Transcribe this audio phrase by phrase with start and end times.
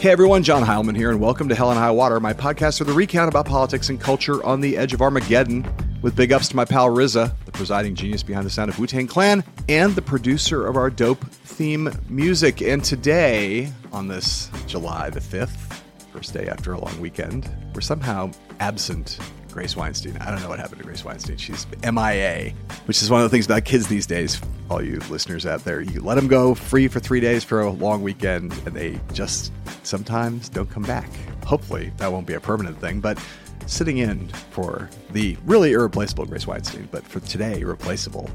[0.00, 2.84] Hey everyone, John Heilemann here, and welcome to Hell and High Water, my podcast for
[2.84, 5.70] the recount about politics and culture on the edge of Armageddon.
[6.00, 8.86] With big ups to my pal RZA, the presiding genius behind the sound of Wu
[8.86, 12.62] Tang Clan, and the producer of our dope theme music.
[12.62, 15.82] And today, on this July the 5th,
[16.14, 19.18] first day after a long weekend, we're somehow absent
[19.50, 20.16] Grace Weinstein.
[20.18, 21.36] I don't know what happened to Grace Weinstein.
[21.36, 22.52] She's MIA,
[22.86, 24.40] which is one of the things about kids these days.
[24.70, 27.70] All you listeners out there, you let them go free for three days for a
[27.70, 31.10] long weekend, and they just sometimes don't come back.
[31.44, 33.18] Hopefully, that won't be a permanent thing, but
[33.66, 38.30] sitting in for the really irreplaceable Grace Weinstein, but for today, replaceable.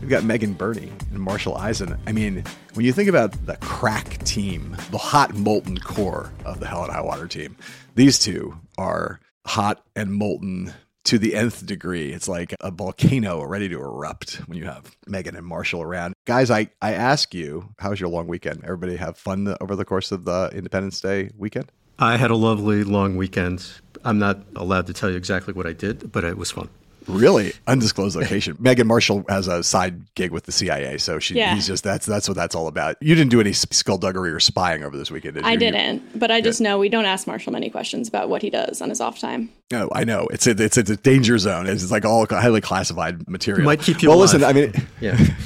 [0.00, 1.98] We've got Megan Burney and Marshall Eisen.
[2.06, 6.66] I mean, when you think about the crack team, the hot molten core of the
[6.66, 7.56] Hell and High Water team,
[7.94, 12.12] these two are hot and molten to the nth degree.
[12.12, 16.14] It's like a volcano ready to erupt when you have Megan and Marshall around.
[16.26, 18.64] Guys, I, I ask you, how was your long weekend?
[18.64, 21.70] Everybody have fun over the course of the Independence Day weekend?
[21.98, 23.66] I had a lovely long weekend.
[24.04, 26.68] I'm not allowed to tell you exactly what I did, but it was fun.
[27.08, 28.56] Really undisclosed location.
[28.58, 31.54] Megan Marshall has a side gig with the CIA, so she yeah.
[31.54, 32.96] he's just that's that's what that's all about.
[33.00, 35.58] You didn't do any skullduggery or spying over this weekend, did I you?
[35.58, 38.82] didn't, but I just know we don't ask Marshall many questions about what he does
[38.82, 39.50] on his off time.
[39.70, 41.66] No, I know it's a it's a danger zone.
[41.66, 43.64] It's like all highly classified material.
[43.64, 44.08] Might keep you.
[44.08, 44.34] Well, alive.
[44.34, 45.16] listen, I mean, yeah.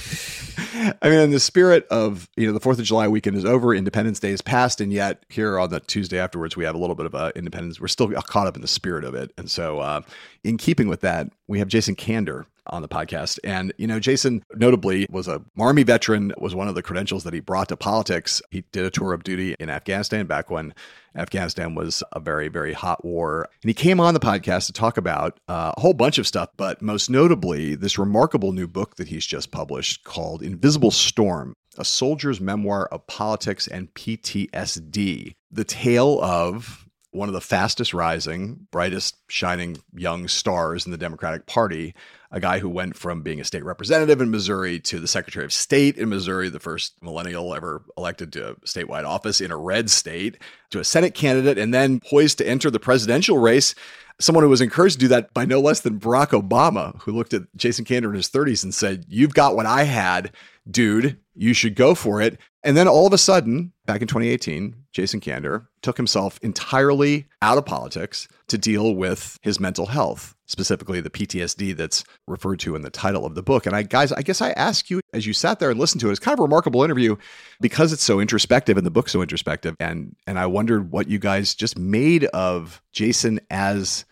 [1.02, 3.74] I mean, in the spirit of you know the Fourth of July weekend is over,
[3.74, 6.94] Independence Day is past, and yet here on the Tuesday afterwards we have a little
[6.94, 7.80] bit of uh, Independence.
[7.80, 10.02] We're still caught up in the spirit of it, and so uh,
[10.44, 13.38] in keeping with that, we have Jason Kander on the podcast.
[13.44, 17.34] And, you know, Jason notably was a Army veteran, was one of the credentials that
[17.34, 18.40] he brought to politics.
[18.50, 20.74] He did a tour of duty in Afghanistan back when
[21.16, 23.48] Afghanistan was a very, very hot war.
[23.62, 26.50] And he came on the podcast to talk about uh, a whole bunch of stuff,
[26.56, 31.84] but most notably, this remarkable new book that he's just published called Invisible Storm A
[31.84, 35.34] Soldier's Memoir of Politics and PTSD.
[35.50, 41.46] The tale of one of the fastest rising, brightest shining young stars in the Democratic
[41.46, 41.94] Party,
[42.30, 45.52] a guy who went from being a state representative in Missouri to the Secretary of
[45.52, 50.38] State in Missouri, the first millennial ever elected to statewide office in a red state,
[50.70, 53.74] to a Senate candidate, and then poised to enter the presidential race.
[54.20, 57.34] Someone who was encouraged to do that by no less than Barack Obama, who looked
[57.34, 60.30] at Jason Kander in his 30s and said, You've got what I had,
[60.70, 61.18] dude.
[61.40, 62.38] You should go for it.
[62.62, 67.56] And then all of a sudden, back in 2018, Jason Kander took himself entirely out
[67.56, 72.82] of politics to deal with his mental health, specifically the PTSD that's referred to in
[72.82, 73.64] the title of the book.
[73.64, 76.08] And I, guys, I guess I ask you as you sat there and listened to
[76.08, 77.16] it, it's kind of a remarkable interview
[77.58, 79.74] because it's so introspective and the book's so introspective.
[79.80, 84.04] And and I wondered what you guys just made of Jason as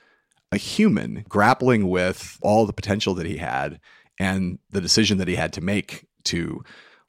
[0.50, 3.80] a human grappling with all the potential that he had
[4.18, 6.64] and the decision that he had to make to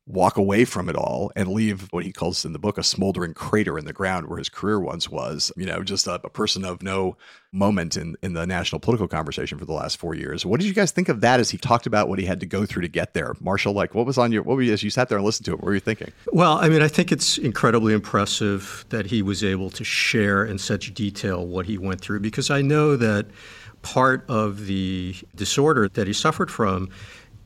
[0.09, 3.31] walk away from it all and leave what he calls in the book a smoldering
[3.31, 6.65] crater in the ground where his career once was, you know, just a, a, person
[6.65, 7.15] of no
[7.51, 10.43] moment in, in the national political conversation for the last four years.
[10.47, 12.47] What did you guys think of that as he talked about what he had to
[12.47, 13.35] go through to get there?
[13.39, 15.45] Marshall, like what was on your, what were you, as you sat there and listened
[15.45, 16.11] to it, what were you thinking?
[16.33, 20.57] Well, I mean, I think it's incredibly impressive that he was able to share in
[20.57, 23.27] such detail what he went through because I know that
[23.81, 26.89] part of the disorder that he suffered from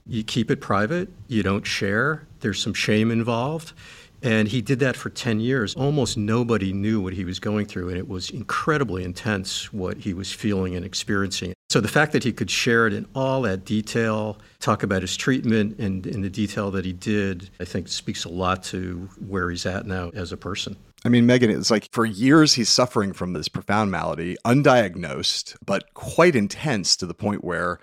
[0.05, 3.73] you keep it private, you don't share, there's some shame involved.
[4.21, 5.75] And he did that for 10 years.
[5.75, 10.13] Almost nobody knew what he was going through, and it was incredibly intense what he
[10.13, 11.53] was feeling and experiencing.
[11.69, 15.17] So the fact that he could share it in all that detail, talk about his
[15.17, 19.49] treatment and in the detail that he did, I think speaks a lot to where
[19.49, 20.77] he's at now as a person.
[21.03, 25.93] I mean, Megan, it's like for years he's suffering from this profound malady, undiagnosed, but
[25.95, 27.79] quite intense to the point where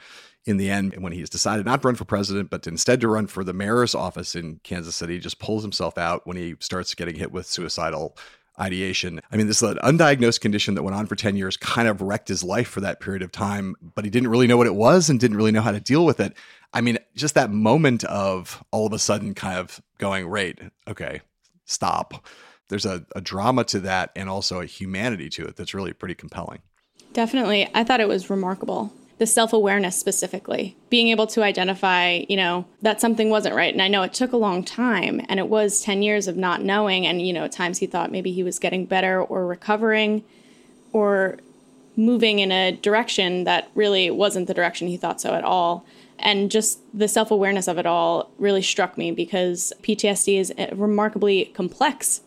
[0.50, 3.26] in the end, when he's decided not to run for president, but instead to run
[3.26, 7.14] for the mayor's office in Kansas City, just pulls himself out when he starts getting
[7.14, 8.16] hit with suicidal
[8.60, 9.20] ideation.
[9.32, 12.02] I mean, this is an undiagnosed condition that went on for 10 years, kind of
[12.02, 14.74] wrecked his life for that period of time, but he didn't really know what it
[14.74, 16.34] was and didn't really know how to deal with it.
[16.72, 21.22] I mean, just that moment of all of a sudden kind of going, right, okay,
[21.64, 22.26] stop.
[22.68, 26.14] There's a, a drama to that and also a humanity to it that's really pretty
[26.14, 26.60] compelling.
[27.12, 27.68] Definitely.
[27.74, 32.64] I thought it was remarkable the self awareness specifically, being able to identify, you know,
[32.80, 33.70] that something wasn't right.
[33.70, 36.62] And I know it took a long time and it was 10 years of not
[36.62, 37.06] knowing.
[37.06, 40.24] And, you know, at times he thought maybe he was getting better or recovering
[40.94, 41.36] or
[41.98, 45.84] moving in a direction that really wasn't the direction he thought so at all.
[46.18, 50.74] And just the self awareness of it all really struck me because PTSD is a
[50.74, 52.22] remarkably complex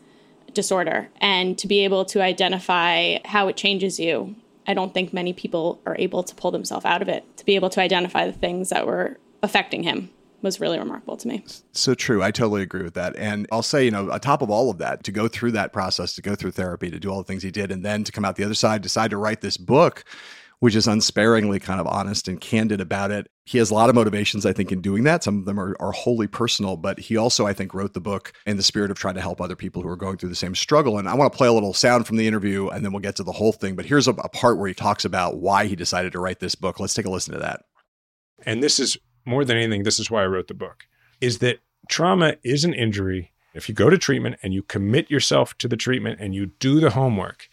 [0.54, 1.10] disorder.
[1.20, 4.36] And to be able to identify how it changes you
[4.68, 7.56] I don't think many people are able to pull themselves out of it to be
[7.56, 10.10] able to identify the things that were affecting him
[10.42, 11.46] was really remarkable to me.
[11.72, 12.22] So true.
[12.22, 13.16] I totally agree with that.
[13.16, 15.72] And I'll say, you know, on top of all of that, to go through that
[15.72, 18.12] process, to go through therapy, to do all the things he did, and then to
[18.12, 20.04] come out the other side, decide to write this book,
[20.64, 23.28] which is unsparingly kind of honest and candid about it.
[23.44, 25.22] He has a lot of motivations, I think, in doing that.
[25.22, 28.32] Some of them are, are wholly personal, but he also, I think, wrote the book
[28.46, 30.56] in the spirit of trying to help other people who are going through the same
[30.56, 30.98] struggle.
[30.98, 33.18] And I want to play a little sound from the interview and then we'll get
[33.18, 33.76] to the whole thing.
[33.76, 36.56] But here's a, a part where he talks about why he decided to write this
[36.56, 36.80] book.
[36.80, 37.66] Let's take a listen to that.
[38.46, 40.86] And this is more than anything, this is why I wrote the book,
[41.20, 43.34] is that trauma is an injury.
[43.54, 46.80] If you go to treatment and you commit yourself to the treatment and you do
[46.80, 47.50] the homework,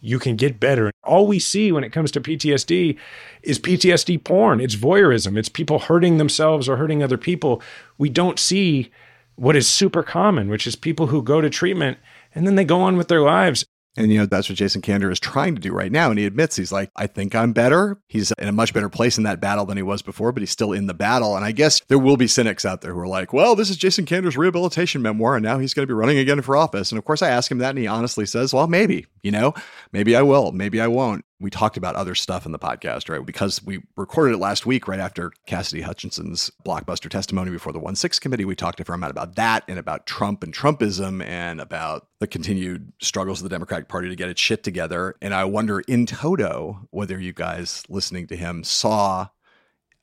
[0.00, 0.90] you can get better.
[1.04, 2.96] All we see when it comes to PTSD
[3.42, 4.60] is PTSD porn.
[4.60, 5.36] It's voyeurism.
[5.36, 7.62] It's people hurting themselves or hurting other people.
[7.98, 8.90] We don't see
[9.36, 11.98] what is super common, which is people who go to treatment
[12.34, 13.64] and then they go on with their lives.
[13.96, 16.10] And, you know, that's what Jason Kander is trying to do right now.
[16.10, 17.98] And he admits he's like, I think I'm better.
[18.06, 20.50] He's in a much better place in that battle than he was before, but he's
[20.50, 21.34] still in the battle.
[21.34, 23.76] And I guess there will be cynics out there who are like, well, this is
[23.76, 26.92] Jason Kander's rehabilitation memoir, and now he's going to be running again for office.
[26.92, 29.54] And of course, I ask him that, and he honestly says, well, maybe, you know,
[29.92, 33.24] maybe I will, maybe I won't we talked about other stuff in the podcast, right?
[33.24, 37.96] Because we recorded it last week, right after Cassidy Hutchinson's blockbuster testimony before the 1
[37.96, 38.44] 6 committee.
[38.44, 42.26] We talked a fair amount about that and about Trump and Trumpism and about the
[42.26, 45.16] continued struggles of the Democratic Party to get its shit together.
[45.22, 49.28] And I wonder in toto whether you guys listening to him saw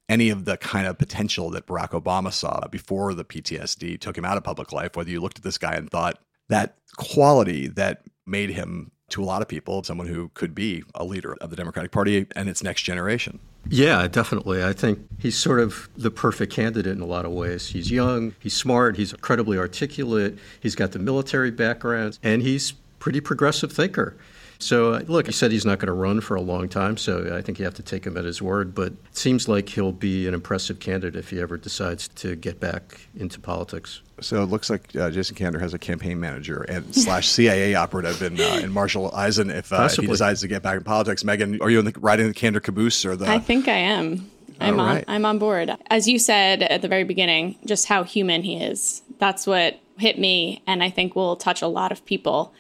[0.10, 4.26] any of the kind of potential that Barack Obama saw before the PTSD took him
[4.26, 6.20] out of public life, whether you looked at this guy and thought
[6.50, 11.06] that quality that made him to a lot of people, someone who could be a
[11.06, 13.40] leader of the Democratic Party and its next generation.
[13.70, 14.64] Yeah, definitely.
[14.64, 17.70] I think he's sort of the perfect candidate in a lot of ways.
[17.70, 23.22] He's young, he's smart, he's incredibly articulate, he's got the military background, and he's pretty
[23.22, 24.18] progressive thinker.
[24.60, 27.36] So, uh, look, he said he's not going to run for a long time, so
[27.36, 28.74] I think you have to take him at his word.
[28.74, 32.60] But it seems like he'll be an impressive candidate if he ever decides to get
[32.60, 34.02] back into politics.
[34.20, 38.22] So it looks like uh, Jason Kander has a campaign manager and slash CIA operative
[38.22, 41.24] in, uh, in Marshall Eisen if, uh, if, he decides to get back in politics.
[41.24, 43.30] Megan, are you in the, riding the Kander caboose or the?
[43.30, 44.32] I think I am.
[44.60, 45.04] I'm on.
[45.08, 45.76] I'm on board.
[45.92, 49.04] As you said at the very beginning, just how human he is.
[49.20, 52.54] That's what hit me, and I think will touch a lot of people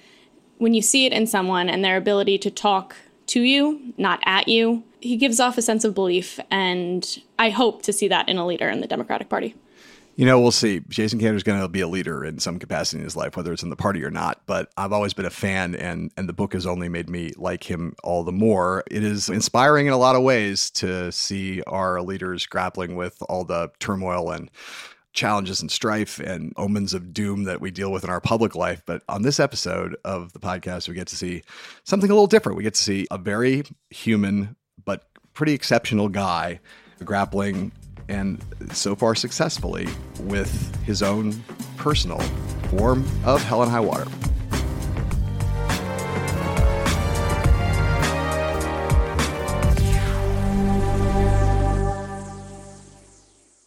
[0.58, 2.96] when you see it in someone and their ability to talk
[3.28, 6.40] to you, not at you, he gives off a sense of belief.
[6.50, 9.56] And I hope to see that in a leader in the Democratic Party.
[10.16, 10.82] You know, we'll see.
[10.90, 13.54] Jason Kander is going to be a leader in some capacity in his life, whether
[13.54, 14.42] it's in the party or not.
[14.48, 17.70] But I've always been a fan, and and the book has only made me like
[17.70, 18.84] him all the more.
[18.90, 23.44] It is inspiring in a lot of ways to see our leaders grappling with all
[23.44, 24.50] the turmoil and
[25.18, 28.84] challenges and strife and omens of doom that we deal with in our public life.
[28.86, 31.42] But on this episode of the podcast, we get to see
[31.84, 32.56] something a little different.
[32.56, 34.56] We get to see a very human,
[34.86, 36.60] but pretty exceptional guy
[37.04, 37.72] grappling
[38.08, 39.88] and so far successfully
[40.22, 41.34] with his own
[41.76, 42.20] personal
[42.70, 44.06] form of hell and high water.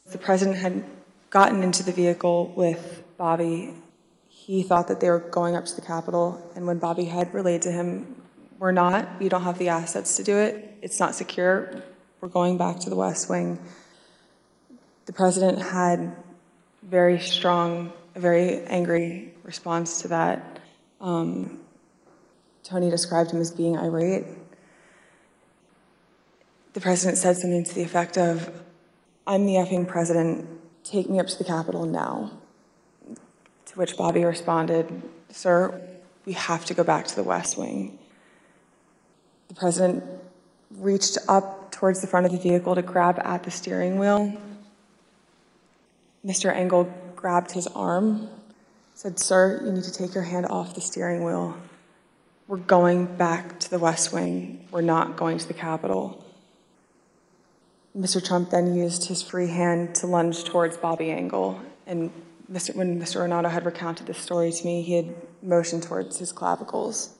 [0.06, 0.85] The president had
[1.31, 3.75] gotten into the vehicle with Bobby,
[4.29, 6.50] he thought that they were going up to the Capitol.
[6.55, 8.17] And when Bobby had relayed to him,
[8.59, 11.83] We're not, we don't have the assets to do it, it's not secure,
[12.21, 13.59] we're going back to the West Wing.
[15.07, 16.14] The president had
[16.83, 20.61] very strong, a very angry response to that.
[21.00, 21.61] Um,
[22.62, 24.26] Tony described him as being irate.
[26.75, 28.50] The president said something to the effect of,
[29.26, 30.60] I'm the effing president
[30.90, 32.32] Take me up to the Capitol now.
[33.66, 34.90] To which Bobby responded,
[35.28, 35.80] Sir,
[36.26, 37.97] we have to go back to the West Wing.
[39.47, 40.02] The president
[40.73, 44.37] reached up towards the front of the vehicle to grab at the steering wheel.
[46.26, 46.52] Mr.
[46.52, 48.28] Engel grabbed his arm,
[48.94, 51.56] said, Sir, you need to take your hand off the steering wheel.
[52.49, 54.66] We're going back to the West Wing.
[54.73, 56.26] We're not going to the Capitol.
[57.97, 58.25] Mr.
[58.25, 61.61] Trump then used his free hand to lunge towards Bobby Engel.
[61.87, 62.12] And
[62.50, 62.75] Mr.
[62.75, 63.20] when Mr.
[63.20, 67.16] Ornato had recounted this story to me, he had motioned towards his clavicles.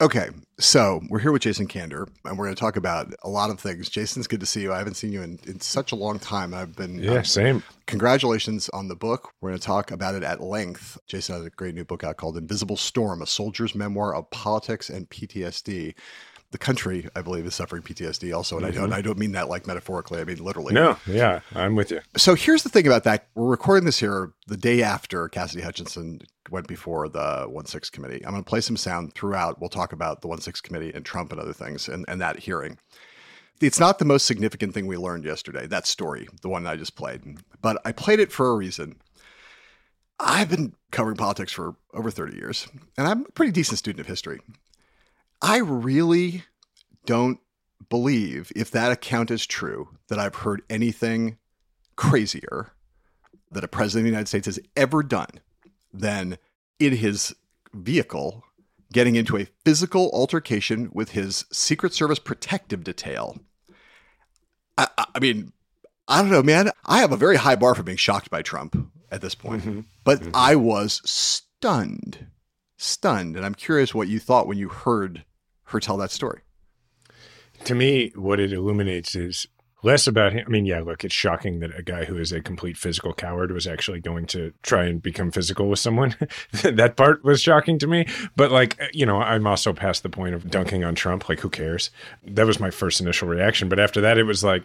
[0.00, 3.50] Okay, so we're here with Jason Kander, and we're going to talk about a lot
[3.50, 3.88] of things.
[3.88, 4.72] Jason's good to see you.
[4.72, 6.54] I haven't seen you in, in such a long time.
[6.54, 7.62] I've been yeah, uh, same.
[7.86, 9.32] Congratulations on the book.
[9.40, 10.98] We're going to talk about it at length.
[11.06, 14.90] Jason has a great new book out called Invisible Storm: A Soldier's Memoir of Politics
[14.90, 15.94] and PTSD
[16.52, 18.78] the country, I believe, is suffering PTSD also, and mm-hmm.
[18.78, 18.92] I don't.
[18.92, 20.20] I don't mean that like metaphorically.
[20.20, 20.74] I mean literally.
[20.74, 22.00] No, yeah, I'm with you.
[22.16, 26.20] So here's the thing about that: we're recording this here the day after Cassidy Hutchinson
[26.50, 28.24] went before the one six committee.
[28.24, 29.60] I'm going to play some sound throughout.
[29.60, 32.38] We'll talk about the one six committee and Trump and other things and, and that
[32.38, 32.78] hearing.
[33.60, 36.96] It's not the most significant thing we learned yesterday, that story, the one I just
[36.96, 37.22] played,
[37.60, 38.96] but I played it for a reason.
[40.18, 44.06] I've been covering politics for over 30 years, and I'm a pretty decent student of
[44.06, 44.40] history.
[45.42, 46.44] I really
[47.04, 47.40] don't
[47.90, 51.36] believe, if that account is true, that I've heard anything
[51.96, 52.72] crazier
[53.50, 55.40] that a president of the United States has ever done
[55.92, 56.38] than
[56.78, 57.34] in his
[57.74, 58.44] vehicle
[58.92, 63.38] getting into a physical altercation with his Secret Service protective detail.
[64.78, 65.52] I, I, mean,
[66.08, 66.70] I don't know, man.
[66.86, 68.76] I have a very high bar for being shocked by Trump
[69.10, 69.80] at this point, mm-hmm.
[70.04, 70.30] but mm-hmm.
[70.34, 72.26] I was stunned,
[72.76, 75.24] stunned, and I'm curious what you thought when you heard
[75.72, 76.40] her tell that story.
[77.64, 79.46] To me, what it illuminates is
[79.82, 80.44] less about him.
[80.46, 83.50] I mean, yeah, look, it's shocking that a guy who is a complete physical coward
[83.52, 86.14] was actually going to try and become physical with someone.
[86.62, 88.06] that part was shocking to me.
[88.36, 91.28] But like, uh, you know, I'm also past the point of dunking on Trump.
[91.28, 91.90] Like, who cares?
[92.24, 93.68] That was my first initial reaction.
[93.68, 94.62] But after that, it was like,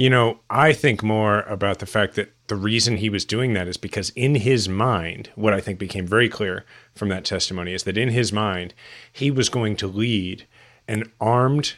[0.00, 3.68] you know, I think more about the fact that the reason he was doing that
[3.68, 6.64] is because in his mind, what I think became very clear
[6.94, 8.72] from that testimony is that in his mind,
[9.12, 10.46] he was going to lead
[10.88, 11.74] an armed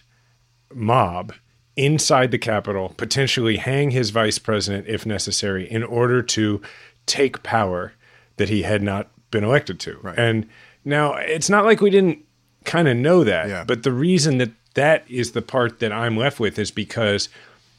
[0.72, 1.32] mob
[1.74, 6.62] inside the Capitol, potentially hang his vice president if necessary, in order to
[7.06, 7.92] take power
[8.36, 9.98] that he had not been elected to.
[10.00, 10.16] Right.
[10.16, 10.48] And
[10.84, 12.20] now it's not like we didn't
[12.64, 13.64] kind of know that, yeah.
[13.64, 17.28] but the reason that that is the part that I'm left with is because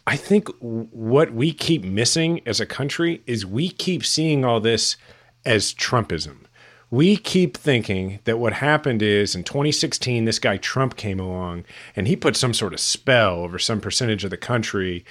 [0.06, 4.98] I think what we keep missing as a country is we keep seeing all this
[5.46, 6.44] as Trumpism
[6.94, 12.08] we keep thinking that what happened is in 2016, this guy Trump came along and
[12.08, 15.04] he put some sort of spell over some percentage of the country.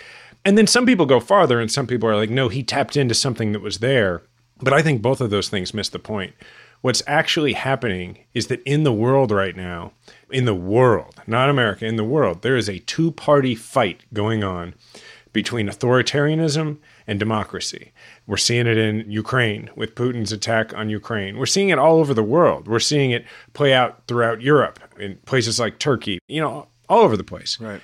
[0.45, 3.17] And then some people go farther and some people are like, no, he tapped into
[3.17, 4.23] something that was there.
[4.59, 6.35] But I think both of those things miss the point.
[6.83, 9.93] What's actually happening is that in the world right now,
[10.31, 14.43] in the world, not America, in the world, there is a two party fight going
[14.43, 14.75] on
[15.33, 17.93] between authoritarianism and democracy.
[18.27, 21.39] We're seeing it in Ukraine with Putin's attack on Ukraine.
[21.39, 22.69] We're seeing it all over the world.
[22.69, 27.17] We're seeing it play out throughout Europe in places like Turkey, you know, all over
[27.17, 27.61] the place.
[27.61, 27.81] Right.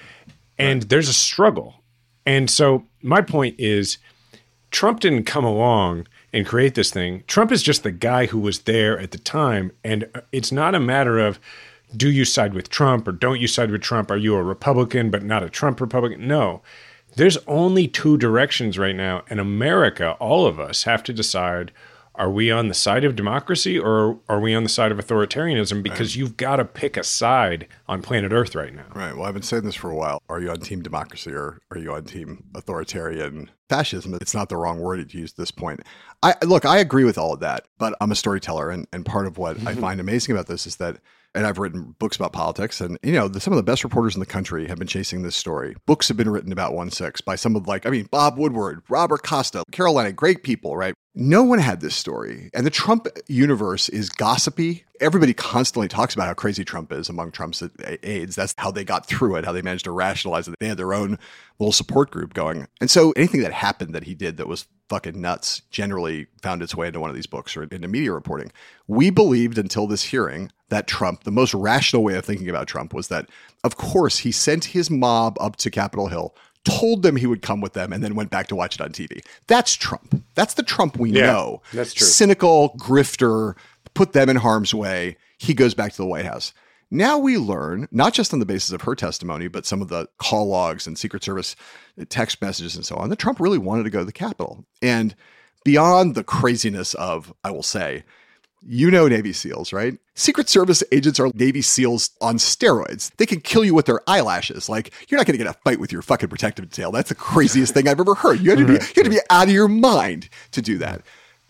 [0.58, 0.88] And right.
[0.90, 1.82] there's a struggle.
[2.26, 3.98] And so my point is
[4.70, 7.24] Trump didn't come along and create this thing.
[7.26, 9.72] Trump is just the guy who was there at the time.
[9.82, 11.38] And uh, it's not a matter of
[11.96, 14.10] do you side with Trump or don't you side with Trump?
[14.10, 16.28] Are you a Republican but not a Trump Republican?
[16.28, 16.62] No
[17.18, 19.24] there's only two directions right now.
[19.28, 21.72] And America, all of us have to decide
[22.14, 25.84] are we on the side of democracy or are we on the side of authoritarianism?
[25.84, 26.16] Because right.
[26.16, 28.86] you've got to pick a side on planet Earth right now.
[28.92, 29.16] Right.
[29.16, 30.20] Well, I've been saying this for a while.
[30.28, 34.16] Are you on team democracy or are you on team authoritarian fascism?
[34.20, 35.80] It's not the wrong word to use at this point.
[36.22, 39.26] I look, I agree with all of that, but I'm a storyteller, and, and part
[39.26, 39.68] of what mm-hmm.
[39.68, 40.98] I find amazing about this is that
[41.34, 42.80] and I've written books about politics.
[42.80, 45.22] And, you know, the, some of the best reporters in the country have been chasing
[45.22, 45.76] this story.
[45.86, 48.82] Books have been written about 1 6 by some of, like, I mean, Bob Woodward,
[48.88, 50.94] Robert Costa, Carol Leonnig, great people, right?
[51.14, 52.50] No one had this story.
[52.54, 54.84] And the Trump universe is gossipy.
[55.00, 57.62] Everybody constantly talks about how crazy Trump is among Trump's
[58.02, 58.36] aides.
[58.36, 60.54] That's how they got through it, how they managed to rationalize it.
[60.60, 61.18] They had their own
[61.58, 62.68] little support group going.
[62.80, 66.74] And so anything that happened that he did that was fucking nuts generally found its
[66.74, 68.52] way into one of these books or into media reporting.
[68.86, 72.94] We believed until this hearing that Trump, the most rational way of thinking about Trump
[72.94, 73.28] was that,
[73.64, 76.34] of course, he sent his mob up to Capitol Hill,
[76.68, 78.90] told them he would come with them, and then went back to watch it on
[78.90, 79.24] TV.
[79.46, 80.22] That's Trump.
[80.34, 81.62] That's the Trump we yeah, know.
[81.72, 82.06] That's true.
[82.06, 83.56] Cynical, grifter,
[83.94, 85.16] put them in harm's way.
[85.38, 86.52] He goes back to the White House.
[86.90, 90.08] Now we learn, not just on the basis of her testimony, but some of the
[90.18, 91.54] call logs and Secret Service
[92.08, 94.64] text messages and so on, that Trump really wanted to go to the Capitol.
[94.80, 95.14] And
[95.64, 98.04] beyond the craziness of, I will say,
[98.62, 99.98] you know Navy SEALs, right?
[100.14, 103.14] Secret Service agents are Navy SEALs on steroids.
[103.16, 104.68] They can kill you with their eyelashes.
[104.68, 106.90] Like, you're not going to get a fight with your fucking protective detail.
[106.90, 108.40] That's the craziest thing I've ever heard.
[108.40, 111.02] You had, to be, you had to be out of your mind to do that.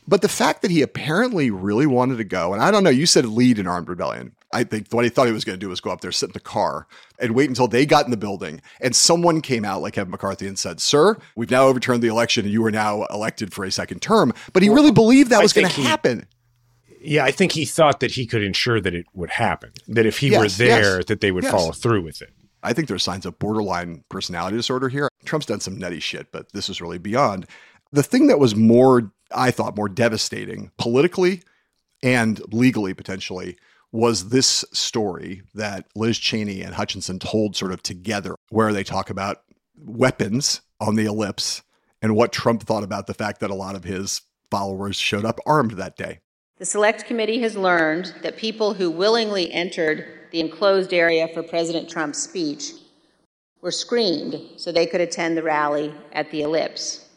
[0.07, 3.05] But the fact that he apparently really wanted to go, and I don't know, you
[3.05, 4.33] said lead an armed rebellion.
[4.55, 6.31] I think what he thought he was going to do was go up there, sit
[6.31, 6.87] in the car,
[7.19, 8.63] and wait until they got in the building.
[8.81, 12.47] And someone came out, like Kevin McCarthy, and said, Sir, we've now overturned the election
[12.47, 14.33] and you are now elected for a second term.
[14.55, 16.27] But he really believed that was going to happen.
[17.01, 20.19] Yeah, I think he thought that he could ensure that it would happen, that if
[20.19, 21.53] he yes, were there, yes, that they would yes.
[21.53, 22.33] follow through with it.
[22.63, 25.09] I think there's signs of borderline personality disorder here.
[25.25, 27.47] Trump's done some nutty shit, but this is really beyond.
[27.93, 31.43] The thing that was more, I thought, more devastating politically
[32.03, 33.57] and legally potentially
[33.93, 39.09] was this story that Liz Cheney and Hutchinson told sort of together, where they talk
[39.09, 39.43] about
[39.77, 41.63] weapons on the ellipse
[42.03, 45.41] and what Trump thought about the fact that a lot of his followers showed up
[45.47, 46.21] armed that day.
[46.59, 51.89] The Select Committee has learned that people who willingly entered the enclosed area for President
[51.89, 52.73] Trump's speech
[53.61, 57.09] were screened so they could attend the rally at the Ellipse.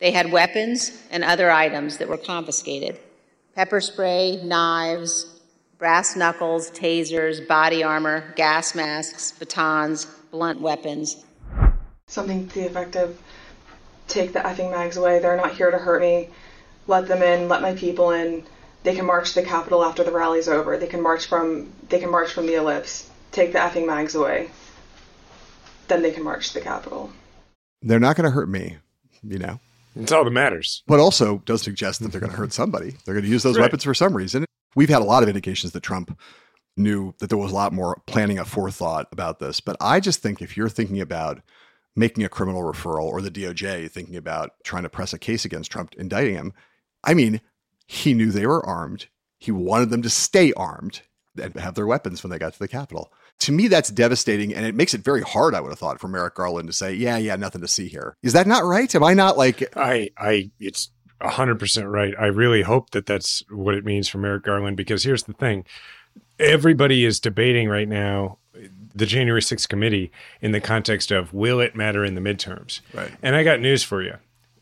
[0.00, 2.98] They had weapons and other items that were confiscated
[3.54, 5.40] pepper spray, knives,
[5.78, 11.24] brass knuckles, tasers, body armor, gas masks, batons, blunt weapons.
[12.06, 13.20] Something to the effect of
[14.08, 15.20] take the effing mags away.
[15.20, 16.30] They're not here to hurt me.
[16.88, 17.48] Let them in.
[17.48, 18.44] Let my people in.
[18.82, 20.76] They can march to the Capitol after the rally's over.
[20.78, 23.10] They can march from they can march from the ellipse.
[23.32, 24.50] Take the effing mags away.
[25.88, 27.10] Then they can march to the Capitol.
[27.82, 28.76] They're not going to hurt me,
[29.22, 29.58] you know.
[29.96, 30.82] It's all that matters.
[30.86, 32.94] But also does suggest that they're going to hurt somebody.
[33.04, 33.62] They're going to use those Right.
[33.64, 34.44] weapons for some reason.
[34.76, 36.16] We've had a lot of indications that Trump
[36.76, 39.60] knew that there was a lot more planning of forethought about this.
[39.60, 41.40] But I just think if you're thinking about
[41.96, 45.72] making a criminal referral or the DOJ thinking about trying to press a case against
[45.72, 46.52] Trump, indicting him,
[47.02, 47.40] I mean,
[47.90, 49.08] he knew they were armed.
[49.38, 51.00] He wanted them to stay armed
[51.40, 53.12] and have their weapons when they got to the Capitol.
[53.40, 54.54] To me, that's devastating.
[54.54, 56.94] And it makes it very hard, I would have thought, for Merrick Garland to say,
[56.94, 58.16] yeah, yeah, nothing to see here.
[58.22, 58.94] Is that not right?
[58.94, 62.14] Am I not like, I, I, it's hundred percent right.
[62.16, 65.64] I really hope that that's what it means for Merrick Garland because here's the thing:
[66.38, 68.38] everybody is debating right now
[68.94, 72.80] the January 6th committee in the context of will it matter in the midterms?
[72.94, 73.10] Right.
[73.22, 74.14] And I got news for you: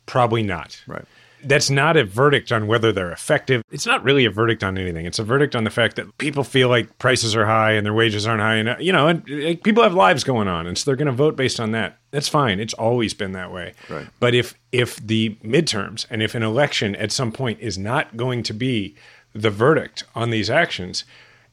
[0.06, 0.82] probably not.
[0.86, 1.04] right?
[1.42, 3.62] That's not a verdict on whether they're effective.
[3.70, 5.06] It's not really a verdict on anything.
[5.06, 7.94] It's a verdict on the fact that people feel like prices are high and their
[7.94, 10.84] wages aren't high, and you know, and uh, people have lives going on, and so
[10.84, 11.98] they're going to vote based on that.
[12.10, 12.60] That's fine.
[12.60, 13.74] It's always been that way.
[13.88, 14.08] Right.
[14.20, 18.42] But if if the midterms and if an election at some point is not going
[18.44, 18.96] to be
[19.32, 21.04] the verdict on these actions,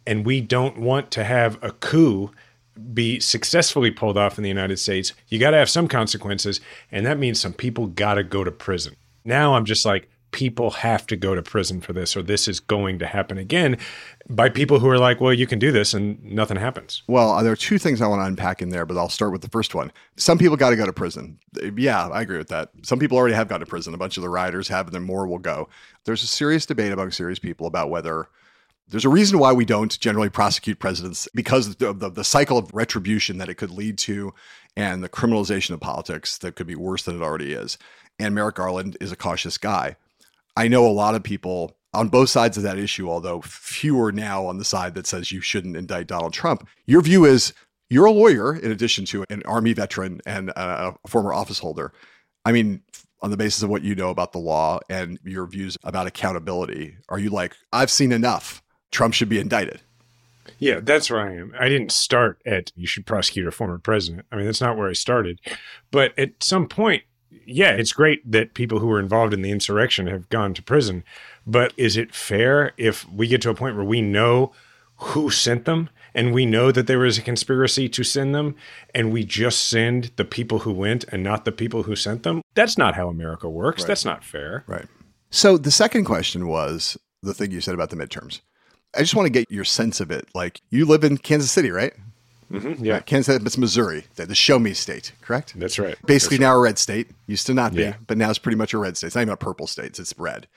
[0.07, 2.31] and we don't want to have a coup
[2.93, 6.59] be successfully pulled off in the United States, you got to have some consequences,
[6.91, 8.95] and that means some people got to go to prison.
[9.25, 12.59] Now I'm just like, people have to go to prison for this, or this is
[12.59, 13.77] going to happen again
[14.29, 17.03] by people who are like, well, you can do this, and nothing happens.
[17.07, 19.31] Well, uh, there are two things I want to unpack in there, but I'll start
[19.31, 19.93] with the first one.
[20.17, 21.39] Some people got to go to prison.
[21.77, 22.71] Yeah, I agree with that.
[22.83, 23.93] Some people already have gone to prison.
[23.93, 25.69] A bunch of the rioters have, and then more will go.
[26.03, 28.27] There's a serious debate among serious people about whether
[28.89, 32.73] there's a reason why we don't generally prosecute presidents because of the, the cycle of
[32.73, 34.33] retribution that it could lead to
[34.75, 37.77] and the criminalization of politics that could be worse than it already is.
[38.19, 39.95] And Merrick Garland is a cautious guy.
[40.55, 44.45] I know a lot of people on both sides of that issue, although fewer now
[44.45, 46.67] on the side that says you shouldn't indict Donald Trump.
[46.85, 47.53] Your view is
[47.89, 51.93] you're a lawyer in addition to an Army veteran and a former office holder.
[52.43, 52.81] I mean,
[53.21, 56.97] on the basis of what you know about the law and your views about accountability,
[57.09, 58.61] are you like, I've seen enough?
[58.91, 59.81] Trump should be indicted.
[60.59, 61.53] Yeah, that's where I am.
[61.59, 64.25] I didn't start at you should prosecute a former president.
[64.31, 65.39] I mean, that's not where I started.
[65.91, 67.03] But at some point,
[67.45, 71.03] yeah, it's great that people who were involved in the insurrection have gone to prison.
[71.45, 74.51] But is it fair if we get to a point where we know
[74.97, 78.55] who sent them and we know that there was a conspiracy to send them
[78.93, 82.41] and we just send the people who went and not the people who sent them?
[82.53, 83.83] That's not how America works.
[83.83, 83.87] Right.
[83.89, 84.63] That's not fair.
[84.67, 84.85] Right.
[85.29, 88.41] So the second question was the thing you said about the midterms.
[88.95, 90.27] I just want to get your sense of it.
[90.33, 91.93] Like you live in Kansas City, right?
[92.51, 95.53] Mhm, Yeah, Kansas City, it's Missouri, the, the show me state, correct?
[95.59, 95.95] that's right.
[96.05, 97.09] Basically That's now a red state.
[97.27, 97.95] Used to not be, Yeah.
[98.05, 99.07] but now it's pretty much a red state.
[99.07, 99.97] It's not even a purple state.
[99.97, 100.47] It's red.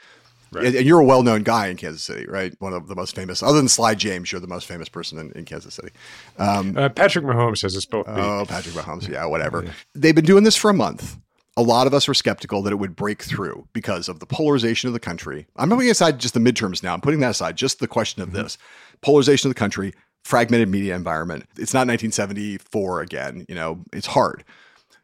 [0.53, 0.66] Right.
[0.66, 2.55] And, and you're a well-known guy in Kansas City, right?
[2.59, 5.33] One of the most famous, other than Sly James, you're the most famous person in,
[5.33, 5.90] in Kansas City.
[6.38, 8.07] Uh, Patrick Mahomes says it's both.
[8.09, 9.09] Oh, Patrick Mahomes.
[9.09, 9.64] Yeah, whatever.
[9.94, 11.16] They've been doing this for a month.
[11.59, 14.87] A lot of us were skeptical that it would break through because of the polarization
[14.87, 15.49] of the country.
[15.57, 16.94] I'm putting aside just the midterms now.
[16.94, 18.44] I'm putting that aside, just the question of mm-hmm.
[18.44, 18.59] this
[19.01, 19.92] polarization of the country,
[20.23, 21.47] fragmented media environment.
[21.57, 23.44] It's not 1974 again.
[23.49, 24.44] You know, it's hard.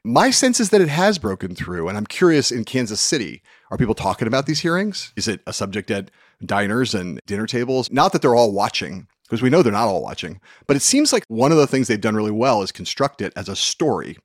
[0.05, 1.88] My sense is that it has broken through.
[1.88, 5.12] And I'm curious in Kansas City, are people talking about these hearings?
[5.17, 6.12] Is it a subject at
[6.47, 7.90] diners and dinner tables?
[7.90, 11.12] Not that they're all watching, because we know they're not all watching, but it seems
[11.12, 14.19] like one of the things they've done really well is construct it as a story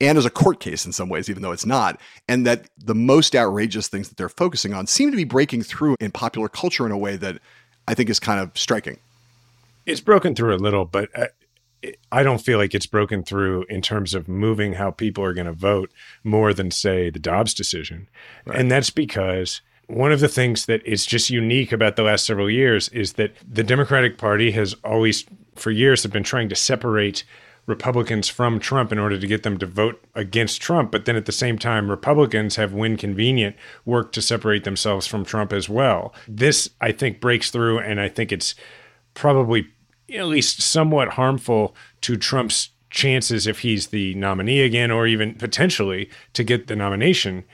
[0.00, 2.00] and as a court case in some ways, even though it's not.
[2.26, 5.96] And that the most outrageous things that they're focusing on seem to be breaking through
[6.00, 7.38] in popular culture in a way that
[7.86, 8.98] I think is kind of striking.
[9.86, 11.28] it's broken through a little, but I,
[12.12, 15.46] I don't feel like it's broken through in terms of moving how people are going
[15.46, 15.90] to vote
[16.22, 18.08] more than, say, the Dobbs decision.
[18.52, 22.50] And that's because one of the things that is just unique about the last several
[22.50, 25.24] years is that the Democratic Party has always,
[25.56, 27.24] for years, have been trying to separate
[27.70, 30.90] Republicans from Trump in order to get them to vote against Trump.
[30.90, 33.56] But then at the same time, Republicans have, when convenient,
[33.86, 36.12] worked to separate themselves from Trump as well.
[36.28, 38.54] This, I think, breaks through, and I think it's
[39.14, 39.68] probably
[40.12, 46.10] at least somewhat harmful to Trump's chances if he's the nominee again, or even potentially
[46.34, 47.44] to get the nomination.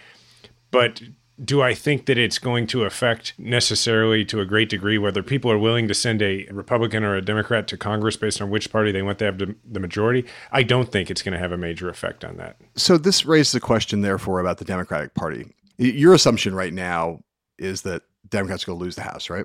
[0.71, 1.03] But
[1.43, 5.51] Do I think that it's going to affect necessarily to a great degree whether people
[5.51, 8.91] are willing to send a Republican or a Democrat to Congress based on which party
[8.91, 10.25] they want to have the majority?
[10.51, 12.57] I don't think it's going to have a major effect on that.
[12.75, 15.55] So, this raises the question, therefore, about the Democratic Party.
[15.77, 17.23] Your assumption right now
[17.59, 19.45] is that Democrats are going to lose the House, right?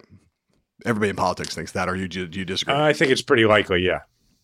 [0.86, 2.74] Everybody in politics thinks that, or you, do you disagree?
[2.74, 4.00] Uh, I think it's pretty likely, yeah.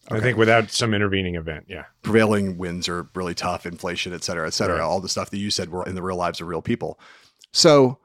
[0.09, 0.17] Okay.
[0.17, 1.85] I think without some intervening event, yeah.
[2.01, 4.77] Prevailing winds are really tough, inflation, et cetera, et cetera.
[4.77, 4.83] Right.
[4.83, 6.99] All the stuff that you said were in the real lives of real people.
[7.53, 7.99] So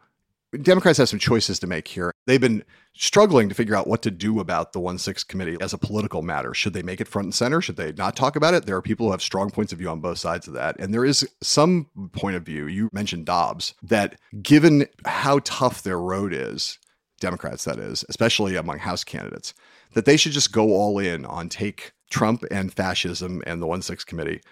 [0.61, 2.13] Democrats have some choices to make here.
[2.27, 2.63] They've been
[2.95, 6.21] struggling to figure out what to do about the 1 6 committee as a political
[6.21, 6.53] matter.
[6.53, 7.63] Should they make it front and center?
[7.63, 8.67] Should they not talk about it?
[8.67, 10.79] There are people who have strong points of view on both sides of that.
[10.79, 15.99] And there is some point of view, you mentioned Dobbs, that given how tough their
[15.99, 16.79] road is,
[17.19, 19.55] Democrats that is, especially among House candidates,
[19.95, 23.81] that they should just go all in on take Trump and fascism and the 1
[23.81, 24.43] 6 committee,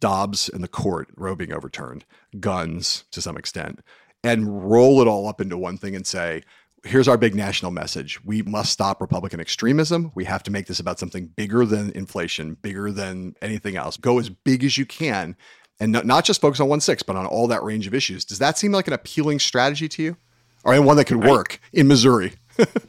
[0.00, 2.06] Dobbs and the court, Roe being overturned,
[2.40, 3.80] guns to some extent,
[4.24, 6.42] and roll it all up into one thing and say,
[6.84, 8.22] here's our big national message.
[8.24, 10.12] We must stop Republican extremism.
[10.14, 13.96] We have to make this about something bigger than inflation, bigger than anything else.
[13.96, 15.36] Go as big as you can
[15.80, 18.24] and not, not just focus on 1 6, but on all that range of issues.
[18.24, 20.16] Does that seem like an appealing strategy to you?
[20.62, 22.32] Or one that could work I, in Missouri?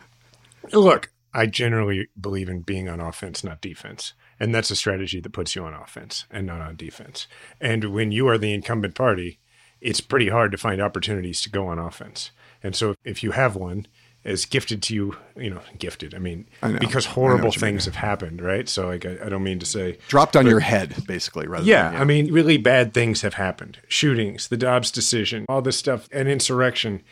[0.71, 4.13] Look, I generally believe in being on offense, not defense.
[4.39, 7.27] And that's a strategy that puts you on offense and not on defense.
[7.59, 9.39] And when you are the incumbent party,
[9.81, 12.31] it's pretty hard to find opportunities to go on offense.
[12.63, 13.87] And so if you have one,
[14.25, 16.15] as gifted to you, you know, gifted.
[16.15, 18.67] I mean, I because horrible things have happened, right?
[18.67, 21.47] So, like, I, I, don't mean to say dropped on but, your head, basically.
[21.47, 25.45] Rather, yeah, than, yeah, I mean, really bad things have happened: shootings, the Dobbs decision,
[25.47, 27.03] all this stuff, and insurrection.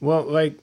[0.00, 0.58] Well, like,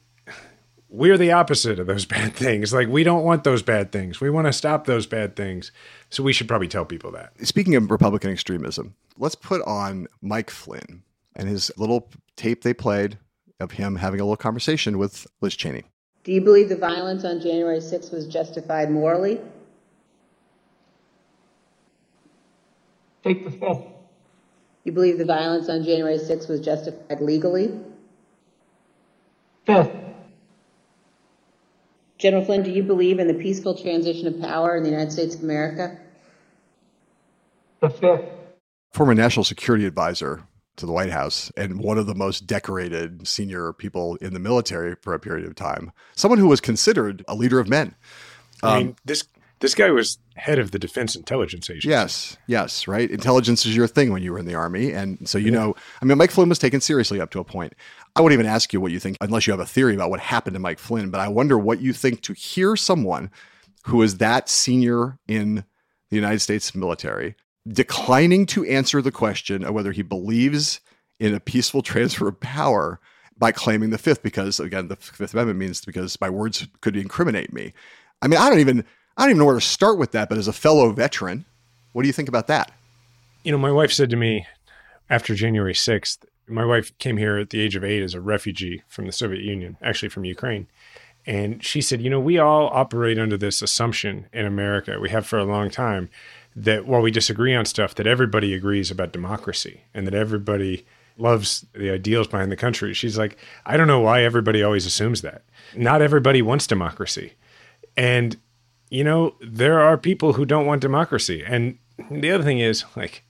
[0.88, 2.72] we're the opposite of those bad things.
[2.72, 4.22] Like, we don't want those bad things.
[4.22, 5.72] We want to stop those bad things.
[6.12, 7.34] So, we should probably tell people that.
[7.46, 11.02] Speaking of Republican extremism, let's put on Mike Flynn
[11.38, 13.18] and his little tape they played
[13.62, 15.84] of him having a little conversation with Liz Cheney.
[16.24, 19.40] Do you believe the violence on January 6th was justified morally?
[23.24, 23.84] Take the fifth.
[24.84, 27.80] You believe the violence on January 6th was justified legally?
[29.66, 29.92] Fifth.
[32.18, 35.36] General Flynn, do you believe in the peaceful transition of power in the United States
[35.36, 36.00] of America?
[37.80, 38.26] The fifth.
[38.92, 40.44] Former National Security Advisor
[40.78, 44.96] to the White House and one of the most decorated senior people in the military
[45.02, 45.92] for a period of time.
[46.16, 47.96] Someone who was considered a leader of men.
[48.64, 49.24] I mean, um, this
[49.60, 51.90] this guy was head of the Defense Intelligence Agency.
[51.90, 53.10] Yes, yes, right.
[53.10, 55.60] Intelligence is your thing when you were in the army, and so you yeah.
[55.60, 55.76] know.
[56.02, 57.74] I mean, Mike Flynn was taken seriously up to a point.
[58.16, 60.20] I wouldn't even ask you what you think, unless you have a theory about what
[60.20, 61.10] happened to Mike Flynn.
[61.10, 63.32] But I wonder what you think to hear someone
[63.86, 65.64] who is that senior in
[66.10, 67.36] the United States military
[67.68, 70.80] declining to answer the question of whether he believes
[71.20, 73.00] in a peaceful transfer of power
[73.38, 77.54] by claiming the fifth because again the fifth amendment means because my words could incriminate
[77.54, 77.74] me.
[78.22, 78.84] I mean i don't even
[79.16, 81.46] i don't even know where to start with that but as a fellow veteran
[81.94, 82.72] what do you think about that?
[83.44, 84.46] You know my wife said to me
[85.10, 88.84] after january 6th my wife came here at the age of eight as a refugee
[88.88, 90.68] from the soviet union actually from ukraine.
[91.26, 95.00] And she said you know we all operate under this assumption in america.
[95.00, 96.10] We have for a long time
[96.60, 100.86] that while we disagree on stuff, that everybody agrees about democracy and that everybody
[101.20, 102.96] loves the ideals behind the country.
[102.96, 105.44] She's like, I don't know why everybody always assumes that.
[105.76, 107.34] Not everybody wants democracy.
[107.96, 108.38] And,
[108.90, 111.44] you know, there are people who don't want democracy.
[111.46, 111.78] And
[112.10, 113.24] the other thing is, like,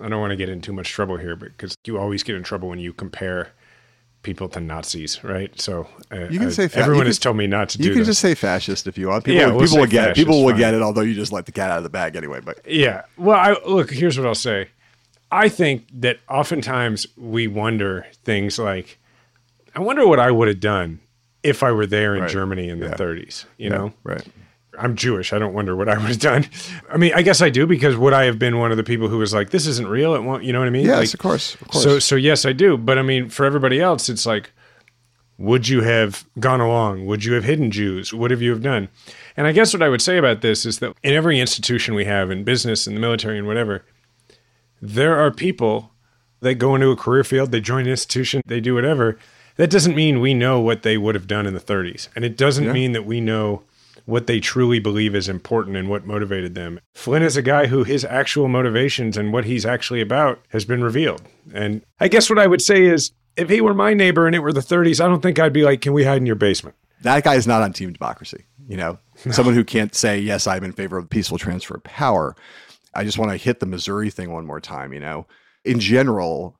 [0.00, 2.44] I don't want to get in too much trouble here, because you always get in
[2.44, 3.52] trouble when you compare
[4.22, 5.58] people to Nazis, right?
[5.60, 7.78] So uh, you can say fa- everyone has told me not to.
[7.78, 9.24] Do You can just say fascist if you want.
[9.24, 10.16] People, yeah, we'll people will get it.
[10.16, 10.58] People will fine.
[10.58, 10.82] get it.
[10.82, 12.40] Although you just let the cat out of the bag anyway.
[12.40, 13.90] But yeah, well, I, look.
[13.90, 14.68] Here's what I'll say.
[15.30, 18.98] I think that oftentimes we wonder things like,
[19.74, 21.00] I wonder what I would have done
[21.42, 22.30] if I were there in right.
[22.30, 22.94] Germany in the yeah.
[22.94, 23.46] 30s.
[23.56, 23.76] You yeah.
[23.76, 24.26] know, right?
[24.78, 25.32] I'm Jewish.
[25.32, 26.48] I don't wonder what I would have done.
[26.90, 29.08] I mean, I guess I do because would I have been one of the people
[29.08, 30.14] who was like, "This isn't real"?
[30.14, 30.44] It won't.
[30.44, 30.86] You know what I mean?
[30.86, 31.84] Yes, like, of course, of course.
[31.84, 32.78] So, so yes, I do.
[32.78, 34.50] But I mean, for everybody else, it's like,
[35.38, 37.06] would you have gone along?
[37.06, 38.14] Would you have hidden Jews?
[38.14, 38.88] What have you have done?
[39.36, 42.04] And I guess what I would say about this is that in every institution we
[42.04, 43.84] have, in business, in the military, and whatever,
[44.80, 45.90] there are people
[46.40, 49.18] that go into a career field, they join an institution, they do whatever.
[49.56, 52.36] That doesn't mean we know what they would have done in the 30s, and it
[52.36, 52.72] doesn't yeah.
[52.72, 53.62] mean that we know
[54.04, 56.80] what they truly believe is important and what motivated them.
[56.94, 60.82] Flynn is a guy who his actual motivations and what he's actually about has been
[60.82, 61.22] revealed.
[61.54, 64.40] And I guess what I would say is if he were my neighbor and it
[64.40, 66.76] were the 30s, I don't think I'd be like, can we hide in your basement?
[67.02, 68.44] That guy is not on team democracy.
[68.68, 69.32] You know, no.
[69.32, 72.36] someone who can't say, yes, I'm in favor of peaceful transfer of power.
[72.94, 74.92] I just want to hit the Missouri thing one more time.
[74.92, 75.26] You know,
[75.64, 76.56] in general,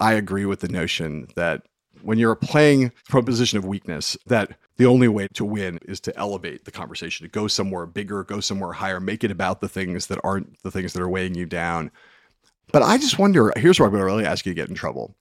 [0.00, 1.62] I agree with the notion that
[2.02, 6.00] when you're playing from a position of weakness, that the only way to win is
[6.00, 9.68] to elevate the conversation, to go somewhere bigger, go somewhere higher, make it about the
[9.68, 11.90] things that aren't the things that are weighing you down.
[12.72, 14.74] But I just wonder here's where I'm going to really ask you to get in
[14.74, 15.16] trouble.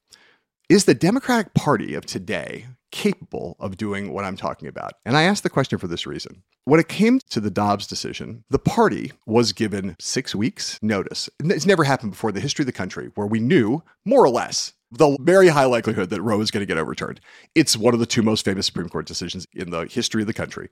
[0.69, 4.93] Is the Democratic Party of today capable of doing what I'm talking about?
[5.05, 6.43] And I ask the question for this reason.
[6.65, 11.29] When it came to the Dobbs decision, the party was given six weeks notice.
[11.39, 14.29] It's never happened before in the history of the country where we knew, more or
[14.29, 17.19] less, the very high likelihood that Roe is going to get overturned.
[17.55, 20.33] It's one of the two most famous Supreme Court decisions in the history of the
[20.33, 20.69] country.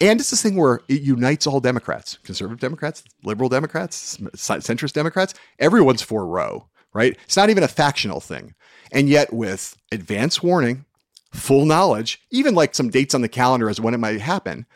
[0.00, 5.34] And it's this thing where it unites all Democrats, conservative Democrats, liberal Democrats, centrist Democrats.
[5.58, 7.16] Everyone's for Roe, right?
[7.24, 8.54] It's not even a factional thing.
[8.92, 10.84] And yet, with advance warning,
[11.32, 14.66] full knowledge, even like some dates on the calendar as when it might happen,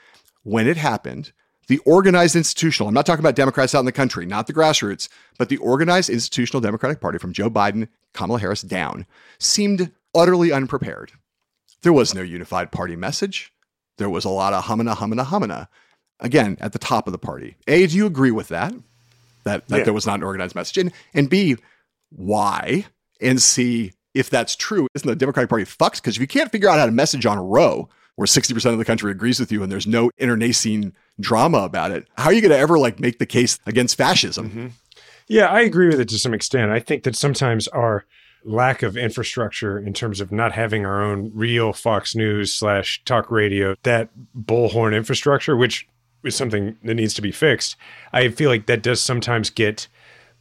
[0.43, 1.33] when it happened,
[1.69, 5.09] the organized institutional, I'm not talking about Democrats out in the country, not the grassroots,
[5.39, 9.07] but the organized institutional Democratic Party from Joe Biden, Kamala Harris down,
[9.39, 11.13] seemed utterly unprepared.
[11.83, 13.53] There was no unified party message.
[13.99, 15.69] There was a lot of humana, humana, humana.
[16.21, 17.57] Again, at the top of the party.
[17.67, 18.73] A, do you agree with that?
[19.45, 19.85] That, that yeah.
[19.85, 20.79] there was not an organized message?
[20.79, 21.57] And, and B,
[22.11, 22.87] why?
[23.21, 26.01] And C, if that's true, isn't the Democratic Party fucked?
[26.01, 28.85] Because if you can't figure out how to message on Roe, where 60% of the
[28.85, 32.53] country agrees with you and there's no internecine drama about it, how are you going
[32.53, 34.51] to ever like make the case against fascism?
[34.51, 34.67] Mm-hmm.
[35.29, 36.71] Yeah, I agree with it to some extent.
[36.71, 38.05] I think that sometimes our
[38.45, 43.31] lack of infrastructure in terms of not having our own real Fox News slash talk
[43.31, 45.87] radio, that bullhorn infrastructure, which
[46.25, 47.77] is something that needs to be fixed,
[48.13, 49.89] I feel like that does sometimes get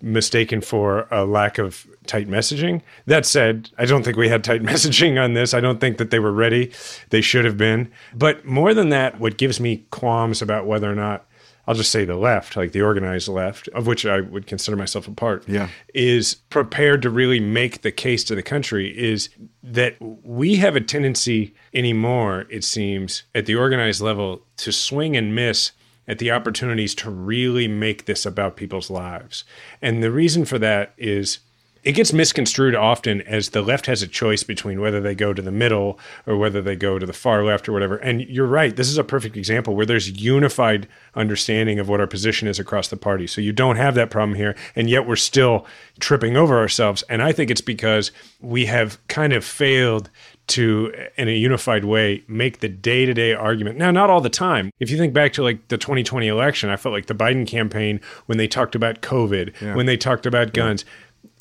[0.02, 2.82] mistaken for a lack of tight messaging.
[3.06, 5.54] That said, I don't think we had tight messaging on this.
[5.54, 6.72] I don't think that they were ready.
[7.10, 7.92] They should have been.
[8.16, 11.26] But more than that, what gives me qualms about whether or not
[11.72, 15.08] I'll just say the left, like the organized left, of which I would consider myself
[15.08, 15.70] a part, yeah.
[15.94, 19.30] is prepared to really make the case to the country is
[19.64, 25.34] that we have a tendency anymore, it seems, at the organized level to swing and
[25.34, 25.72] miss
[26.10, 29.46] at the opportunities to really make this about people's lives.
[29.82, 31.40] And the reason for that is
[31.84, 35.42] it gets misconstrued often as the left has a choice between whether they go to
[35.42, 37.98] the middle or whether they go to the far left or whatever.
[37.98, 38.76] And you're right.
[38.76, 42.88] This is a perfect example where there's unified understanding of what our position is across
[42.90, 43.26] the party.
[43.26, 44.56] So you don't have that problem here.
[44.76, 45.66] And yet we're still
[46.00, 47.04] tripping over ourselves.
[47.10, 50.12] And I think it's because we have kind of failed
[50.48, 53.78] to, in a unified way, make the day to day argument.
[53.78, 54.70] Now, not all the time.
[54.80, 58.02] If you think back to like the 2020 election, I felt like the Biden campaign,
[58.26, 59.76] when they talked about COVID, yeah.
[59.76, 60.92] when they talked about guns, yeah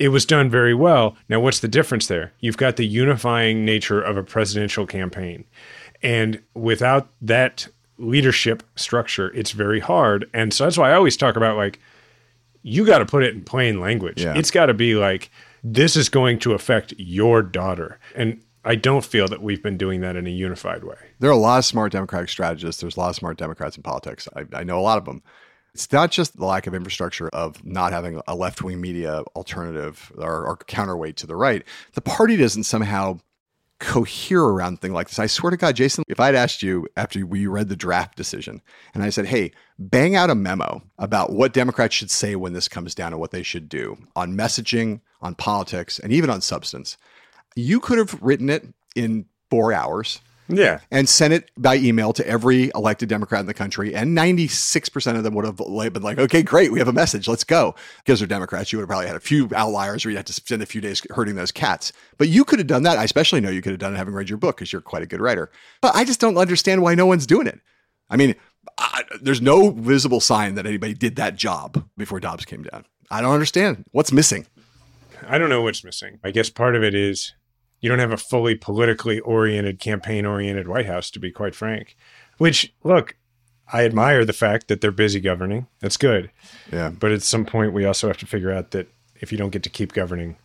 [0.01, 1.15] it was done very well.
[1.29, 2.33] Now, what's the difference there?
[2.41, 5.45] You've got the unifying nature of a presidential campaign.
[6.03, 10.29] And without that leadership structure, it's very hard.
[10.33, 11.79] And so that's why I always talk about like,
[12.63, 14.23] you got to put it in plain language.
[14.23, 14.35] Yeah.
[14.35, 15.31] It's got to be like,
[15.63, 17.99] this is going to affect your daughter.
[18.17, 20.97] And I don't feel that we've been doing that in a unified way.
[21.19, 22.81] There are a lot of smart Democratic strategists.
[22.81, 24.27] There's a lot of smart Democrats in politics.
[24.35, 25.23] I, I know a lot of them.
[25.75, 30.13] It's not just the lack of infrastructure of not having a left wing media alternative
[30.17, 31.63] or, or, counterweight to the right.
[31.95, 33.21] The party doesn't somehow
[33.79, 35.19] cohere around thing like this.
[35.19, 38.61] I swear to God, Jason, if I'd asked you after we read the draft decision
[38.95, 42.69] and I said, hey, bang out a memo about what Democrats should say when this
[42.69, 46.99] comes down and what they should do on messaging, on politics, and even on substance,
[47.57, 50.21] you could have written it in four hours
[50.51, 50.81] yeah.
[50.91, 53.95] And sent it by email to every elected Democrat in the country.
[53.95, 56.73] And 96% of them would have been like, okay, great.
[56.73, 57.29] We have a message.
[57.29, 57.75] Let's go.
[57.99, 58.73] Because they're Democrats.
[58.73, 60.81] You would have probably had a few outliers where you had to spend a few
[60.81, 61.93] days hurting those cats.
[62.19, 62.99] But you could have done that.
[62.99, 65.03] I especially know you could have done it having read your book because you're quite
[65.03, 65.51] a good writer.
[65.81, 67.61] But I just don't understand why no one's doing it.
[68.09, 68.35] I mean,
[68.79, 72.85] I, there's no visible sign that anybody did that job before Dobbs came down.
[73.11, 73.85] I don't understand.
[73.93, 74.47] What's missing?
[75.27, 76.19] I don't know what's missing.
[76.25, 77.35] I guess part of it is
[77.81, 81.97] you don't have a fully politically oriented, campaign oriented White House, to be quite frank.
[82.39, 83.17] Which, look,
[83.73, 85.67] I admire the fact that they're busy governing.
[85.81, 86.31] That's good.
[86.73, 86.91] Yeah.
[86.91, 88.89] But at some point, we also have to figure out that
[89.21, 90.37] if you don't get to keep governing,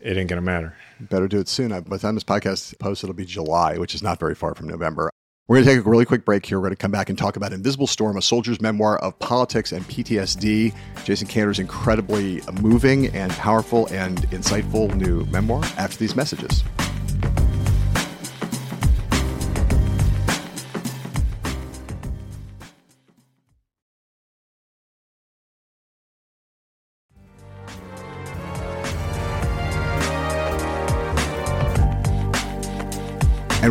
[0.00, 0.76] it ain't going to matter.
[1.00, 1.70] Better do it soon.
[1.70, 4.68] By the time this podcast posts, it'll be July, which is not very far from
[4.68, 5.10] November.
[5.46, 6.58] We're going to take a really quick break here.
[6.58, 9.72] We're going to come back and talk about Invisible Storm, a soldier's memoir of politics
[9.72, 10.74] and PTSD.
[11.04, 16.64] Jason Kander's incredibly moving and powerful and insightful new memoir after these messages.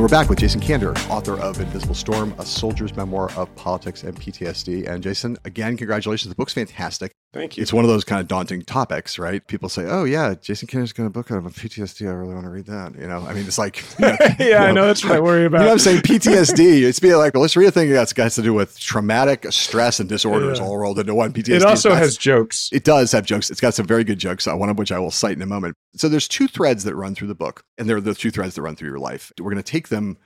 [0.04, 4.13] We're back with Jason Kander, author of Invisible Storm, a soldier's memoir of politics and
[4.20, 4.86] PTSD.
[4.86, 6.28] And Jason, again, congratulations.
[6.28, 7.13] The book's fantastic.
[7.34, 7.63] Thank you.
[7.63, 9.46] It's one of those kind of daunting topics, right?
[9.48, 12.08] People say, "Oh yeah, Jason Kander's got a book on PTSD.
[12.08, 14.36] I really want to read that." You know, I mean, it's like, you know, yeah,
[14.39, 15.58] you know, I know that's what I worry about.
[15.62, 16.02] You know what I'm saying?
[16.02, 16.84] PTSD.
[16.88, 20.00] It's being like, well, let's read a thing that's got to do with traumatic stress
[20.00, 20.65] and disorders Yeah.
[20.65, 21.34] all rolled into one.
[21.34, 21.56] PTSD.
[21.56, 22.69] It also has jokes.
[22.72, 23.50] It does have jokes.
[23.50, 25.48] It's got some very good jokes, uh, one of which I will cite in a
[25.48, 25.76] moment.
[25.96, 28.62] So there's two threads that run through the book, and they're the two threads that
[28.62, 29.32] run through your life.
[29.39, 30.17] We're going to take them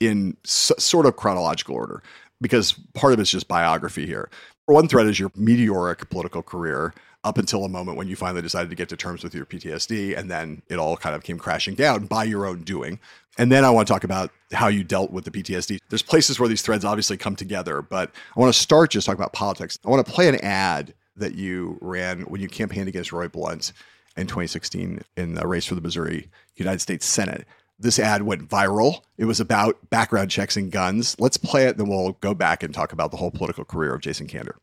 [0.00, 2.02] in s- sort of chronological order
[2.40, 4.28] because part of it's just biography here.
[4.68, 6.92] One thread is your meteoric political career
[7.24, 10.14] up until a moment when you finally decided to get to terms with your PTSD,
[10.14, 13.00] and then it all kind of came crashing down by your own doing.
[13.38, 15.78] And then I want to talk about how you dealt with the PTSD.
[15.88, 19.18] There's places where these threads obviously come together, but I want to start just talking
[19.18, 19.78] about politics.
[19.86, 23.72] I want to play an ad that you ran when you campaigned against Roy Blunt
[24.18, 27.46] in 2016 in the race for the Missouri United States Senate.
[27.80, 29.02] This ad went viral.
[29.18, 31.14] It was about background checks and guns.
[31.20, 34.00] Let's play it, then we'll go back and talk about the whole political career of
[34.00, 34.56] Jason Kander.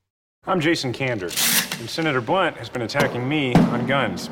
[0.46, 1.32] I'm Jason Kander,
[1.80, 4.30] and Senator Blunt has been attacking me on guns.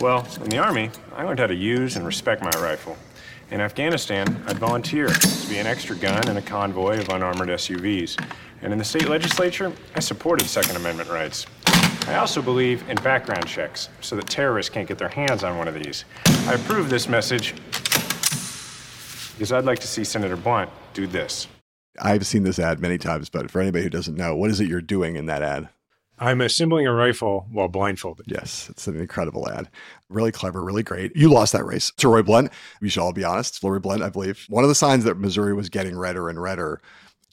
[0.00, 2.98] Well, in the Army, I learned how to use and respect my rifle.
[3.50, 8.22] In Afghanistan, I'd volunteer to be an extra gun in a convoy of unarmored SUVs.
[8.60, 11.46] And in the state legislature, I supported Second Amendment rights.
[12.06, 15.68] I also believe in background checks so that terrorists can't get their hands on one
[15.68, 16.04] of these.
[16.26, 17.54] I approve this message
[19.36, 21.46] because I'd like to see Senator Blunt do this.
[22.00, 24.68] I've seen this ad many times, but for anybody who doesn't know, what is it
[24.68, 25.68] you're doing in that ad?
[26.18, 28.26] I'm assembling a rifle while blindfolded.
[28.28, 29.68] Yes, it's an incredible ad.
[30.08, 31.14] Really clever, really great.
[31.14, 32.50] You lost that race to Roy Blunt.
[32.80, 33.62] We should all be honest.
[33.62, 36.80] Roy Blunt, I believe, one of the signs that Missouri was getting redder and redder.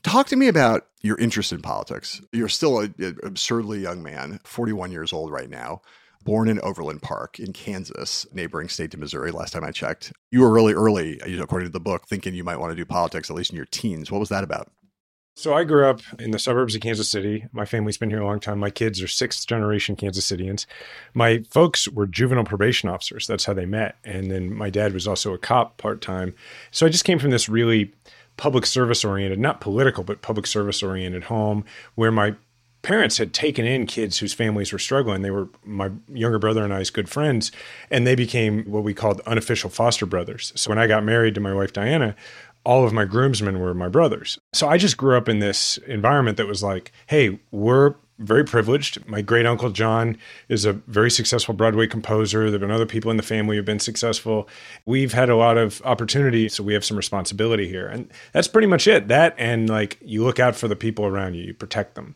[0.04, 2.22] Talk to me about your interest in politics.
[2.34, 5.82] You're still an absurdly young man, 41 years old right now,
[6.24, 10.14] born in Overland Park in Kansas, neighboring state to Missouri, last time I checked.
[10.32, 13.30] You were really early, according to the book, thinking you might want to do politics,
[13.30, 14.12] at least in your teens.
[14.12, 14.72] What was that about?
[15.36, 17.48] So I grew up in the suburbs of Kansas City.
[17.52, 18.60] My family's been here a long time.
[18.60, 20.68] My kids are sixth generation Kansas Citians.
[21.16, 23.26] My folks were juvenile probation officers.
[23.26, 23.96] That's how they met.
[24.04, 26.36] And then my dad was also a cop part time.
[26.70, 27.92] So I just came from this really
[28.38, 32.36] public service oriented, not political, but public service oriented home where my
[32.84, 35.24] parents had taken in kids whose families were struggling.
[35.24, 37.52] They were my younger brother and I's good friends,
[37.90, 40.54] and they became what we called unofficial foster brothers.
[40.56, 42.16] So when I got married to my wife Diana,
[42.66, 44.38] all of my groomsmen were my brothers.
[44.54, 49.06] So I just grew up in this environment that was like, hey, we're very privileged.
[49.08, 50.18] My great uncle John
[50.48, 52.44] is a very successful Broadway composer.
[52.44, 54.48] There have been other people in the family who've been successful.
[54.86, 57.88] We've had a lot of opportunity, so we have some responsibility here.
[57.88, 59.08] And that's pretty much it.
[59.08, 62.16] That and like you look out for the people around you, you protect them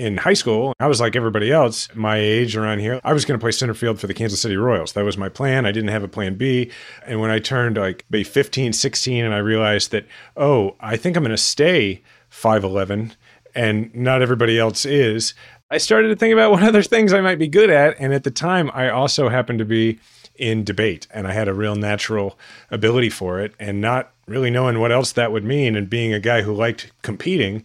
[0.00, 3.00] in high school, I was like everybody else my age around here.
[3.04, 4.94] I was going to play center field for the Kansas City Royals.
[4.94, 5.66] That was my plan.
[5.66, 6.70] I didn't have a plan B.
[7.06, 10.06] And when I turned like maybe 15, 16, and I realized that,
[10.38, 13.14] oh, I think I'm going to stay 5'11
[13.54, 15.34] and not everybody else is,
[15.70, 18.00] I started to think about what other things I might be good at.
[18.00, 20.00] And at the time, I also happened to be
[20.36, 22.38] in debate and I had a real natural
[22.70, 26.20] ability for it and not really knowing what else that would mean and being a
[26.20, 27.64] guy who liked competing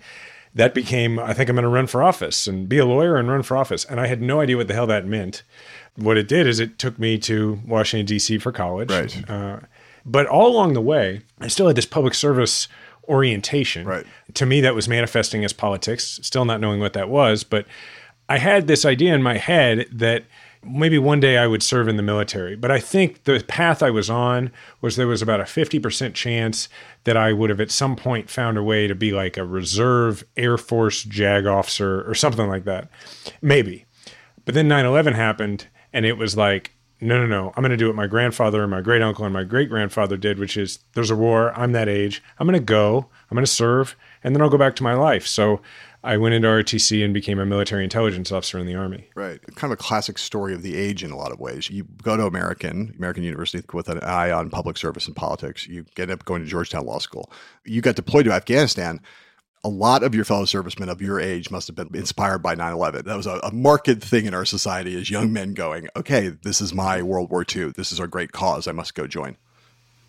[0.55, 3.29] that became I think I'm going to run for office and be a lawyer and
[3.29, 3.85] run for office.
[3.85, 5.43] And I had no idea what the hell that meant.
[5.95, 8.37] What it did is it took me to Washington D.C.
[8.39, 8.89] for college.
[8.89, 9.29] Right.
[9.29, 9.59] Uh,
[10.05, 12.67] but all along the way, I still had this public service
[13.07, 13.85] orientation.
[13.85, 14.05] Right.
[14.33, 16.19] To me, that was manifesting as politics.
[16.21, 17.65] Still not knowing what that was, but
[18.27, 20.23] I had this idea in my head that
[20.65, 22.55] maybe one day I would serve in the military.
[22.55, 24.51] But I think the path I was on
[24.81, 26.69] was there was about a 50% chance
[27.03, 30.23] that I would have at some point found a way to be like a reserve
[30.35, 32.89] Air Force JAG officer or something like that.
[33.41, 33.85] Maybe.
[34.45, 37.53] But then 9 11 happened, and it was like, no, no, no.
[37.55, 40.17] I'm going to do what my grandfather and my great uncle and my great grandfather
[40.17, 41.51] did, which is there's a war.
[41.57, 42.23] I'm that age.
[42.39, 43.09] I'm going to go.
[43.29, 45.27] I'm going to serve, and then I'll go back to my life.
[45.27, 45.61] So
[46.05, 49.09] I went into ROTC and became a military intelligence officer in the Army.
[49.15, 49.41] Right.
[49.55, 51.67] Kind of a classic story of the age in a lot of ways.
[51.71, 55.67] You go to American, American University with an eye on public service and politics.
[55.67, 57.31] You end up going to Georgetown Law School.
[57.65, 59.01] You got deployed to Afghanistan.
[59.63, 62.71] A lot of your fellow servicemen of your age must have been inspired by 9
[62.71, 63.05] 11.
[63.05, 66.61] That was a, a marked thing in our society as young men going, okay, this
[66.61, 67.71] is my World War II.
[67.71, 68.67] This is our great cause.
[68.67, 69.37] I must go join.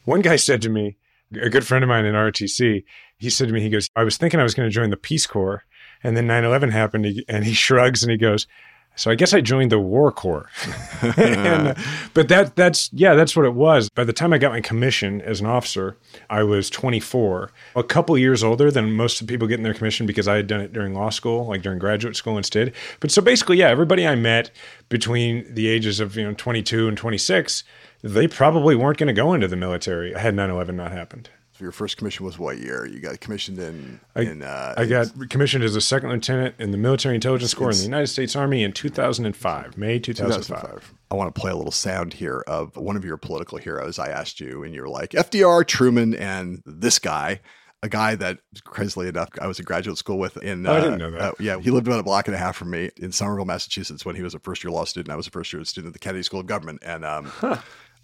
[0.05, 0.99] One guy said to me,
[1.41, 2.85] a good friend of mine in ROTC,
[3.17, 4.97] he said to me, he goes, I was thinking I was going to join the
[4.99, 5.65] Peace Corps.
[6.03, 8.47] And then 9 11 happened, and he shrugs and he goes,
[8.95, 10.49] So I guess I joined the War Corps.
[11.17, 11.75] and, uh,
[12.15, 13.89] but that that's yeah, that's what it was.
[13.91, 15.97] By the time I got my commission as an officer,
[16.31, 20.07] I was 24, a couple years older than most of the people getting their commission
[20.07, 22.73] because I had done it during law school, like during graduate school instead.
[23.01, 24.51] But so basically, yeah, everybody I met
[24.89, 27.65] between the ages of you know 22 and 26,
[28.03, 31.31] they probably weren't going to go into the military had 9/11 not happened.
[31.59, 32.85] Your first commission was what year?
[32.87, 34.01] You got commissioned in.
[34.15, 37.71] I, in, uh, I got commissioned as a second lieutenant in the Military Intelligence Corps
[37.71, 40.47] in the United States Army in 2005, May 2005.
[40.47, 40.95] 2005.
[41.11, 43.99] I want to play a little sound here of one of your political heroes.
[43.99, 47.41] I asked you, and you're like FDR, Truman, and this guy.
[47.83, 50.39] A guy that, crazily enough, I was in graduate school with.
[50.39, 51.21] In Oh, I didn't know that.
[51.21, 54.05] uh, yeah, he lived about a block and a half from me in Somerville, Massachusetts,
[54.05, 55.13] when he was a first year law student.
[55.13, 57.31] I was a first year student at the Kennedy School of Government, and um,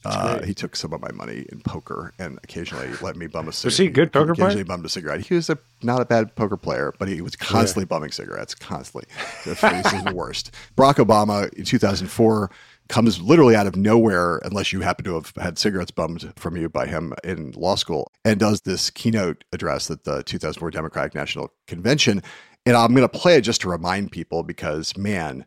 [0.05, 3.53] uh, he took some of my money in poker and occasionally let me bum a
[3.53, 3.65] cigarette.
[3.65, 4.49] Was he a good poker player?
[4.49, 5.27] Occasionally bummed a cigarette.
[5.27, 9.09] He was a not a bad poker player, but he was constantly bumming cigarettes, constantly.
[9.45, 10.53] This is the worst.
[10.77, 12.51] Barack Obama in 2004
[12.89, 16.69] comes literally out of nowhere, unless you happen to have had cigarettes bummed from you
[16.69, 21.51] by him in law school, and does this keynote address at the 2004 Democratic National
[21.67, 22.23] Convention.
[22.67, 25.47] And I'm going to play it just to remind people because, man,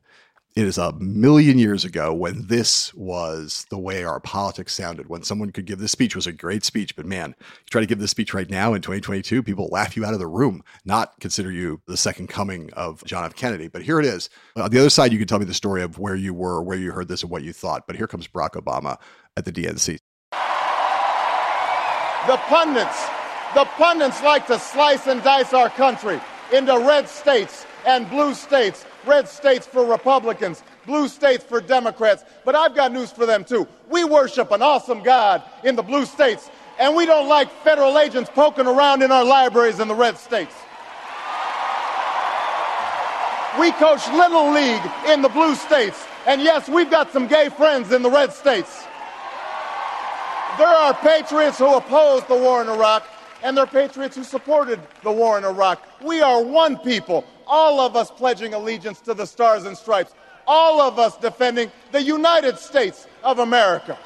[0.56, 5.10] it is a million years ago when this was the way our politics sounded.
[5.10, 7.88] When someone could give this speech was a great speech, but man, you try to
[7.88, 11.20] give this speech right now in 2022, people laugh you out of the room, not
[11.20, 13.36] consider you the second coming of John F.
[13.36, 13.68] Kennedy.
[13.68, 14.30] But here it is.
[14.56, 16.78] On the other side, you can tell me the story of where you were, where
[16.78, 17.86] you heard this, and what you thought.
[17.86, 18.98] But here comes Barack Obama
[19.36, 20.00] at the DNC.
[22.28, 23.08] The pundits,
[23.54, 26.22] the pundits like to slice and dice our country
[26.54, 28.86] into red states and blue states.
[29.06, 32.24] Red states for Republicans, blue states for Democrats.
[32.44, 33.68] But I've got news for them too.
[33.90, 36.50] We worship an awesome God in the blue states,
[36.80, 40.54] and we don't like federal agents poking around in our libraries in the red states.
[43.60, 47.94] We coach Little League in the blue states, and yes, we've got some gay friends
[47.94, 48.84] in the red states.
[50.58, 53.06] There are patriots who oppose the war in Iraq,
[53.46, 55.88] and there patriots who supported the war in Iraq.
[56.04, 60.16] We are one people, all of us pledging allegiance to the Stars and Stripes,
[60.48, 64.00] all of us defending the United States of America.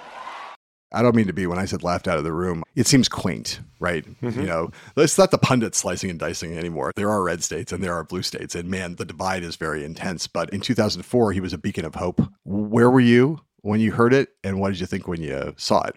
[0.91, 2.63] I don't mean to be when I said laughed out of the room.
[2.75, 4.03] It seems quaint, right?
[4.21, 4.41] Mm-hmm.
[4.41, 6.91] You know, it's not the pundits slicing and dicing anymore.
[6.97, 9.85] There are red states and there are blue states, and man, the divide is very
[9.85, 10.27] intense.
[10.27, 12.21] But in 2004, he was a beacon of hope.
[12.43, 15.83] Where were you when you heard it, and what did you think when you saw
[15.83, 15.95] it?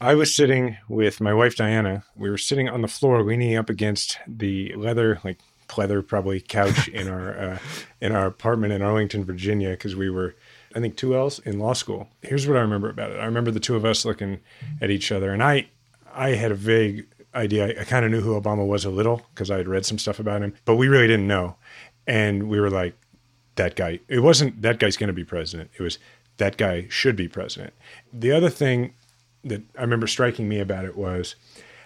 [0.00, 2.04] I was sitting with my wife Diana.
[2.14, 5.38] We were sitting on the floor, leaning up against the leather, like
[5.68, 7.58] pleather, probably couch in our uh,
[8.00, 10.36] in our apartment in Arlington, Virginia, because we were,
[10.74, 12.08] I think, two L's in law school.
[12.22, 13.18] Here's what I remember about it.
[13.18, 14.40] I remember the two of us looking
[14.80, 15.68] at each other, and I,
[16.14, 17.66] I had a vague idea.
[17.66, 19.98] I, I kind of knew who Obama was a little because I had read some
[19.98, 21.56] stuff about him, but we really didn't know.
[22.06, 22.94] And we were like,
[23.56, 24.00] that guy.
[24.08, 25.70] It wasn't that guy's going to be president.
[25.78, 25.98] It was
[26.36, 27.72] that guy should be president.
[28.12, 28.92] The other thing
[29.48, 31.36] that I remember striking me about it was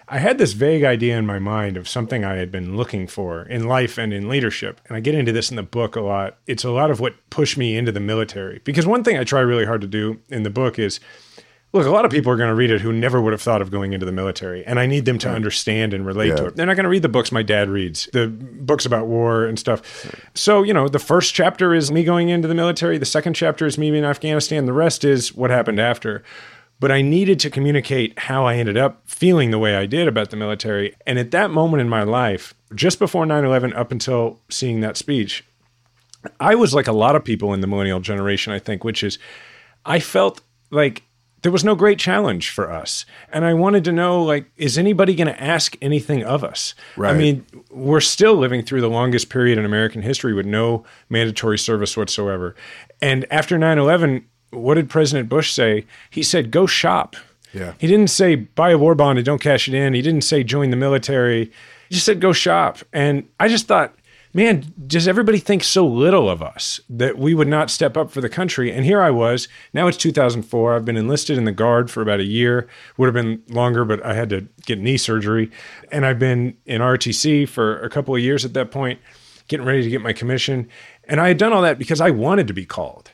[0.07, 3.43] I had this vague idea in my mind of something I had been looking for
[3.43, 4.81] in life and in leadership.
[4.87, 6.37] And I get into this in the book a lot.
[6.47, 8.59] It's a lot of what pushed me into the military.
[8.65, 10.99] Because one thing I try really hard to do in the book is
[11.73, 13.61] look, a lot of people are going to read it who never would have thought
[13.61, 14.65] of going into the military.
[14.65, 16.55] And I need them to understand and relate to it.
[16.57, 19.57] They're not going to read the books my dad reads, the books about war and
[19.57, 20.11] stuff.
[20.35, 23.65] So, you know, the first chapter is me going into the military, the second chapter
[23.65, 26.23] is me in Afghanistan, the rest is what happened after.
[26.81, 30.31] But I needed to communicate how I ended up feeling the way I did about
[30.31, 30.95] the military.
[31.05, 34.97] And at that moment in my life, just before 9 11, up until seeing that
[34.97, 35.45] speech,
[36.39, 39.19] I was like a lot of people in the millennial generation, I think, which is
[39.85, 41.03] I felt like
[41.43, 43.05] there was no great challenge for us.
[43.31, 46.75] And I wanted to know, like, is anybody going to ask anything of us?
[46.95, 47.13] Right.
[47.13, 51.57] I mean, we're still living through the longest period in American history with no mandatory
[51.57, 52.55] service whatsoever.
[53.01, 55.85] And after 9 11, what did President Bush say?
[56.09, 57.15] He said, go shop.
[57.53, 57.73] Yeah.
[57.79, 59.93] He didn't say buy a war bond and don't cash it in.
[59.93, 61.45] He didn't say join the military.
[61.89, 62.79] He just said go shop.
[62.93, 63.93] And I just thought,
[64.33, 68.21] man, does everybody think so little of us that we would not step up for
[68.21, 68.71] the country?
[68.71, 69.47] And here I was.
[69.73, 70.75] Now it's 2004.
[70.75, 72.67] I've been enlisted in the Guard for about a year.
[72.97, 75.51] Would have been longer, but I had to get knee surgery.
[75.91, 78.99] And I've been in ROTC for a couple of years at that point,
[79.47, 80.69] getting ready to get my commission.
[81.05, 83.10] And I had done all that because I wanted to be called.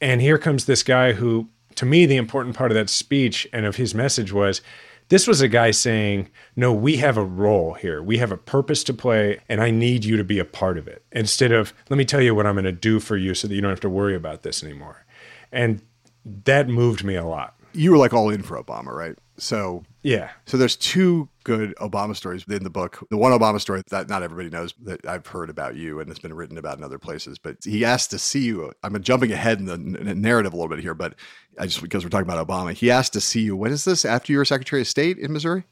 [0.00, 3.64] And here comes this guy who, to me, the important part of that speech and
[3.64, 4.60] of his message was
[5.08, 8.02] this was a guy saying, No, we have a role here.
[8.02, 10.88] We have a purpose to play, and I need you to be a part of
[10.88, 11.04] it.
[11.12, 13.54] Instead of, let me tell you what I'm going to do for you so that
[13.54, 15.06] you don't have to worry about this anymore.
[15.52, 15.82] And
[16.24, 17.54] that moved me a lot.
[17.72, 19.16] You were like all in for Obama, right?
[19.36, 20.30] So Yeah.
[20.46, 22.98] So there's two good Obama stories in the book.
[23.08, 26.18] The one Obama story that not everybody knows that I've heard about you and it's
[26.18, 27.38] been written about in other places.
[27.38, 28.72] But he asked to see you.
[28.82, 31.14] I'm jumping ahead in the narrative a little bit here, but
[31.56, 33.54] I just because we're talking about Obama, he asked to see you.
[33.56, 34.04] When is this?
[34.04, 35.62] After you were Secretary of State in Missouri?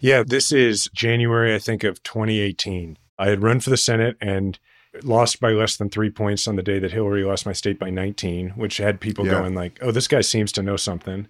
[0.00, 2.96] Yeah, this is January, I think, of 2018.
[3.18, 4.58] I had run for the Senate and
[5.02, 7.90] lost by less than three points on the day that Hillary lost my state by
[7.90, 9.32] 19, which had people Yeah.
[9.32, 11.26] going like, "Oh, this guy seems to know something."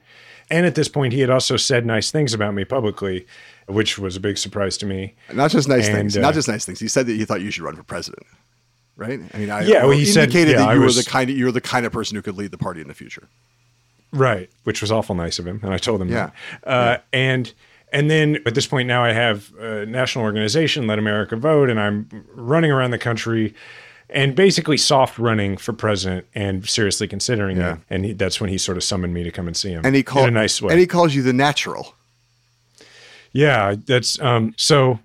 [0.51, 3.27] And at this point, he had also said nice things about me publicly,
[3.67, 5.15] which was a big surprise to me.
[5.33, 6.17] Not just nice And, things.
[6.17, 6.81] uh, not just nice things.
[6.81, 8.27] He said that he thought you should run for president.
[8.97, 9.21] Right?
[9.33, 11.09] I mean, I Yeah, well, he said- indicated yeah, that I you was- were the
[11.11, 12.95] kind of you were the kind of person who could lead the party in the
[12.95, 13.29] future.
[14.11, 16.31] Right, which was awful nice of him, and I told him Yeah.
[16.65, 16.69] that.
[16.71, 17.53] Uh, And
[17.93, 21.79] and then at this point now, I have a national organization, Let America Vote, and
[21.81, 23.55] I'm running around the country,
[24.11, 27.75] and basically soft running for president, and seriously considering Yeah.
[27.75, 27.79] it.
[27.91, 29.83] And he, that's when he sort of summoned me to come and see him.
[29.85, 30.71] And he in called a nice way.
[30.73, 31.95] And he calls you the natural.
[33.33, 34.99] Yeah, that's um so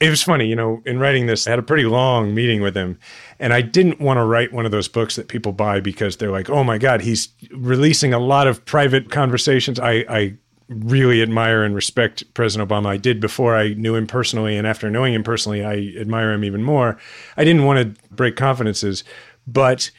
[0.00, 2.76] it was funny, you know, in writing this, I had a pretty long meeting with
[2.76, 2.98] him
[3.38, 6.30] and I didn't want to write one of those books that people buy because they're
[6.30, 10.34] like, "Oh my god, he's releasing a lot of private conversations." I I
[10.68, 12.86] really admire and respect President Obama.
[12.86, 16.44] I did before I knew him personally and after knowing him personally, I admire him
[16.44, 16.96] even more.
[17.36, 19.04] I didn't want to break confidences,
[19.46, 19.90] but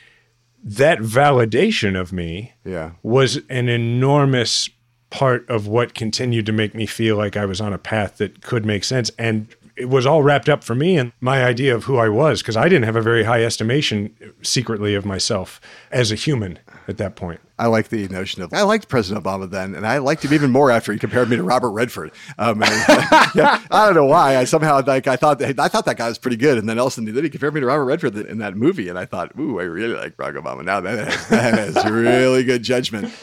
[0.63, 2.91] that validation of me Yeah.
[3.03, 4.69] was an enormous
[5.11, 8.41] part of what continued to make me feel like I was on a path that
[8.41, 9.11] could make sense.
[9.19, 9.47] And
[9.77, 12.57] it was all wrapped up for me and my idea of who I was, because
[12.57, 15.61] I didn't have a very high estimation secretly of myself
[15.91, 16.57] as a human
[16.87, 17.39] at that point.
[17.57, 20.51] I like the notion of I liked President Obama then, and I liked him even
[20.51, 22.11] more after he compared me to Robert Redford.
[22.37, 22.71] Um, and,
[23.35, 24.35] yeah, I don't know why.
[24.35, 26.79] I somehow like I thought that, I thought that guy was pretty good, and then
[26.79, 29.59] also then he compared me to Robert Redford in that movie, and I thought, ooh,
[29.59, 30.65] I really like Barack Obama.
[30.65, 33.13] Now that is, that is really good judgment.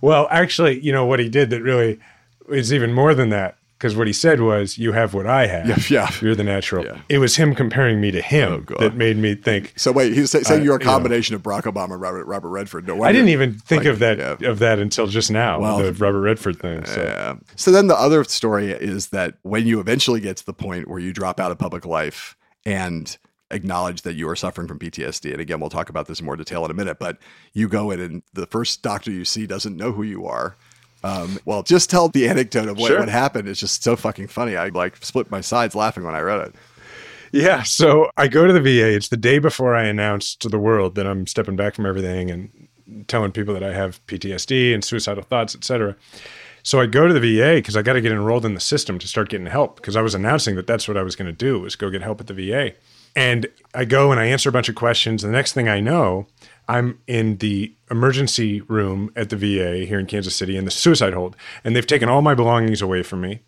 [0.00, 2.00] Well, actually, you know what he did that really
[2.48, 3.56] is even more than that.
[3.78, 5.90] Because what he said was, "You have what I have.
[5.90, 6.10] Yeah, yeah.
[6.22, 7.00] You're the natural." Yeah.
[7.10, 9.74] It was him comparing me to him Oh, that made me think.
[9.76, 10.92] So wait, he's saying Uh, you're a you know.
[10.92, 12.86] combination of Barack Obama and Robert Robert Redford.
[12.86, 13.08] No wonder.
[13.08, 14.48] I didn't even think Like, of that yeah.
[14.48, 15.60] of that until just now.
[15.60, 16.84] Well, the Robert Redford thing.
[16.86, 17.02] So.
[17.02, 17.34] Yeah.
[17.56, 20.98] So then the other story is that when you eventually get to the point where
[20.98, 23.16] you drop out of public life and
[23.50, 26.36] acknowledge that you are suffering from PTSD, and again, we'll talk about this in more
[26.36, 27.18] detail in a minute, but
[27.52, 30.56] you go in and the first doctor you see doesn't know who you are.
[31.04, 32.98] Um, well, just tell the anecdote of what, Sure.
[33.00, 33.48] what happened.
[33.48, 34.56] It's just so fucking funny.
[34.56, 36.54] I like split my sides laughing when I read it.
[37.32, 37.62] Yeah.
[37.62, 38.94] So I go to the VA.
[38.94, 42.30] It's the day before I announce to the world that I'm stepping back from everything
[42.30, 42.68] and
[43.08, 45.96] telling people that I have PTSD and suicidal thoughts, et cetera.
[46.62, 48.98] So I go to the VA because I got to get enrolled in the system
[48.98, 51.32] to start getting help because I was announcing that that's what I was going to
[51.32, 52.72] do was go get help at the VA.
[53.14, 55.22] And I go and I answer a bunch of questions.
[55.22, 56.26] The next thing I know,
[56.68, 61.14] I'm in the emergency room at the VA here in Kansas City in the suicide
[61.14, 61.36] hold.
[61.62, 63.40] And they've taken all my belongings away from me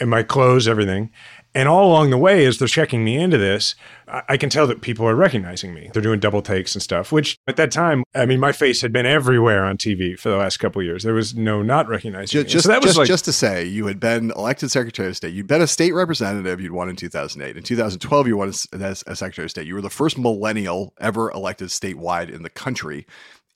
[0.00, 1.10] and my clothes, everything.
[1.56, 3.76] And all along the way, as they're checking me into this,
[4.08, 5.88] I, I can tell that people are recognizing me.
[5.92, 8.92] They're doing double takes and stuff, which at that time, I mean, my face had
[8.92, 11.04] been everywhere on TV for the last couple of years.
[11.04, 12.52] There was no not recognizing Just, me.
[12.52, 15.16] just, so that was just, like, just to say, you had been elected Secretary of
[15.16, 15.32] State.
[15.32, 16.60] You'd been a state representative.
[16.60, 17.56] You'd won in 2008.
[17.56, 19.66] In 2012, you won as, as a Secretary of State.
[19.68, 23.06] You were the first millennial ever elected statewide in the country.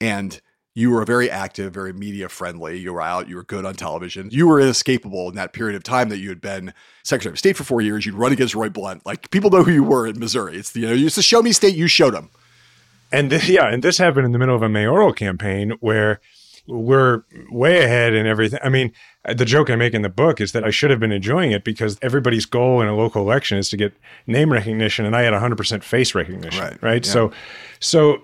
[0.00, 0.40] And
[0.78, 2.78] you were very active, very media friendly.
[2.78, 4.28] You were out, you were good on television.
[4.30, 6.72] You were inescapable in that period of time that you had been
[7.02, 8.06] Secretary of State for four years.
[8.06, 9.04] You'd run against Roy Blunt.
[9.04, 10.56] Like people know who you were in Missouri.
[10.56, 12.30] It's the, you know, it's the show me state, you showed them.
[13.10, 16.20] And th- yeah, and this happened in the middle of a mayoral campaign where
[16.68, 18.60] we're way ahead in everything.
[18.62, 18.92] I mean,
[19.24, 21.64] the joke I make in the book is that I should have been enjoying it
[21.64, 23.94] because everybody's goal in a local election is to get
[24.28, 26.62] name recognition, and I had 100% face recognition.
[26.62, 27.04] Right, Right.
[27.06, 27.12] yeah.
[27.12, 27.32] So,
[27.80, 28.22] so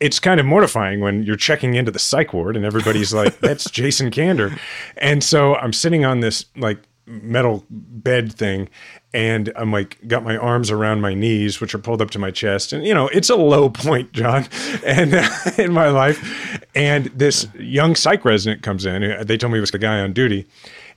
[0.00, 3.70] it's kind of mortifying when you're checking into the psych ward and everybody's like, "That's
[3.70, 4.58] Jason Kander,"
[4.96, 8.68] and so I'm sitting on this like metal bed thing
[9.14, 12.30] and I'm like got my arms around my knees which are pulled up to my
[12.30, 12.72] chest.
[12.72, 14.46] And you know it's a low point John
[14.84, 16.64] and uh, in my life.
[16.74, 20.00] And this young psych resident comes in uh, they told me it was the guy
[20.00, 20.46] on duty.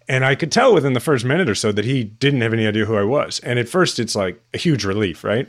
[0.07, 2.65] And I could tell within the first minute or so that he didn't have any
[2.65, 3.39] idea who I was.
[3.41, 5.47] And at first it's like a huge relief right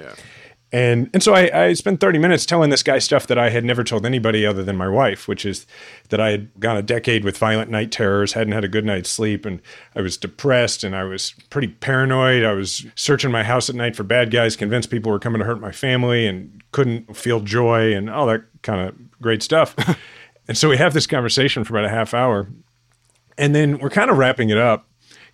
[0.73, 3.65] and and so I, I spent 30 minutes telling this guy stuff that I had
[3.65, 5.67] never told anybody other than my wife, which is
[6.11, 9.11] that I had gone a decade with violent night terrors, hadn't had a good night's
[9.11, 9.61] sleep, and
[9.97, 12.45] I was depressed and I was pretty paranoid.
[12.45, 15.45] I was searching my house at night for bad guys, convinced people were coming to
[15.45, 19.75] hurt my family, and couldn't feel joy and all that kind of great stuff.
[20.49, 22.49] and so we have this conversation for about a half hour,
[23.37, 24.87] and then we're kind of wrapping it up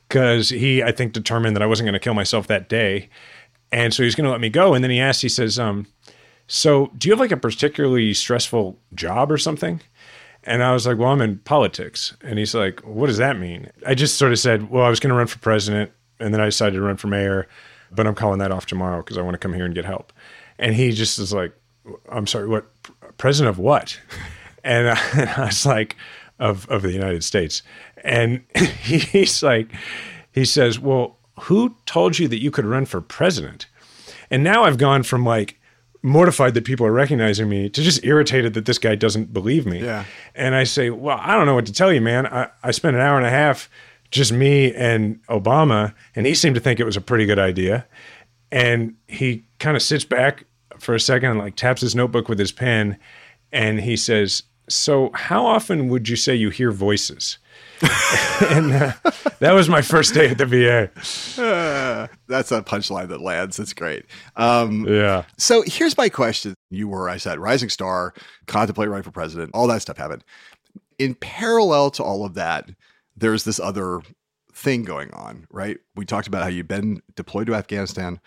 [0.08, 3.10] because he, I think, determined that I wasn't going to kill myself that day.
[3.72, 4.74] And so he's going to let me go.
[4.74, 5.86] And then he asks, he says, um,
[6.46, 9.80] So do you have like a particularly stressful job or something?
[10.44, 12.16] And I was like, Well, I'm in politics.
[12.22, 13.70] And he's like, What does that mean?
[13.86, 15.90] I just sort of said, Well, I was going to run for president.
[16.18, 17.46] And then I decided to run for mayor,
[17.90, 20.12] but I'm calling that off tomorrow because I want to come here and get help.
[20.58, 21.52] And he just is like,
[22.10, 22.66] I'm sorry, what?
[23.18, 24.00] President of what?
[24.64, 25.94] And I, and I was like,
[26.38, 27.62] of, of the United States.
[28.04, 29.70] And he's like,
[30.32, 33.66] he says, Well, who told you that you could run for president?
[34.30, 35.58] And now I've gone from like
[36.02, 39.82] mortified that people are recognizing me to just irritated that this guy doesn't believe me.
[39.82, 40.04] Yeah.
[40.34, 42.26] And I say, well, I don't know what to tell you, man.
[42.26, 43.68] I, I spent an hour and a half,
[44.10, 47.86] just me and Obama, and he seemed to think it was a pretty good idea.
[48.52, 50.44] And he kind of sits back
[50.78, 52.98] for a second and like taps his notebook with his pen
[53.52, 57.38] and he says, So, how often would you say you hear voices?
[58.50, 58.92] and uh,
[59.40, 60.90] that was my first day at the VA.
[61.40, 63.58] Uh, that's a punchline that lands.
[63.58, 64.04] It's great.
[64.36, 65.24] Um, Yeah.
[65.36, 66.54] So here's my question.
[66.70, 68.14] You were, I said, rising star,
[68.46, 70.24] contemplate running for president, all that stuff happened.
[70.98, 72.70] In parallel to all of that,
[73.16, 74.00] there's this other
[74.52, 75.78] thing going on, right?
[75.94, 78.20] We talked about how you've been deployed to Afghanistan.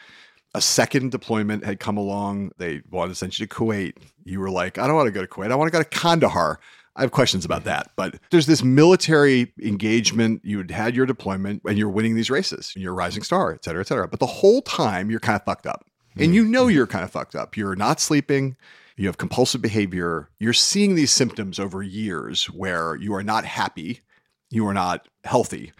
[0.56, 2.52] A second deployment had come along.
[2.58, 3.94] They wanted to send you to Kuwait.
[4.24, 5.52] You were like, I don't want to go to Kuwait.
[5.52, 6.60] I want to go to Kandahar.
[7.00, 7.92] I have questions about that.
[7.96, 10.42] But there's this military engagement.
[10.44, 12.74] You had had your deployment and you're winning these races.
[12.76, 14.10] And you're a rising star, et cetera, et cetera.
[14.10, 15.86] But the whole time you're kind of fucked up.
[16.18, 16.52] And you hmm.
[16.52, 17.56] know you're kind of fucked up.
[17.56, 18.58] You're not sleeping.
[18.98, 20.30] You have compulsive behavior.
[20.40, 24.02] You're seeing these symptoms over years where you are not happy.
[24.50, 25.72] You are not healthy.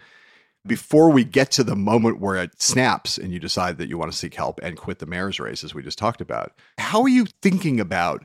[0.66, 4.10] Before we get to the moment where it snaps and you decide that you want
[4.10, 7.08] to seek help and quit the mayor's race, as we just talked about, how are
[7.08, 8.24] you thinking about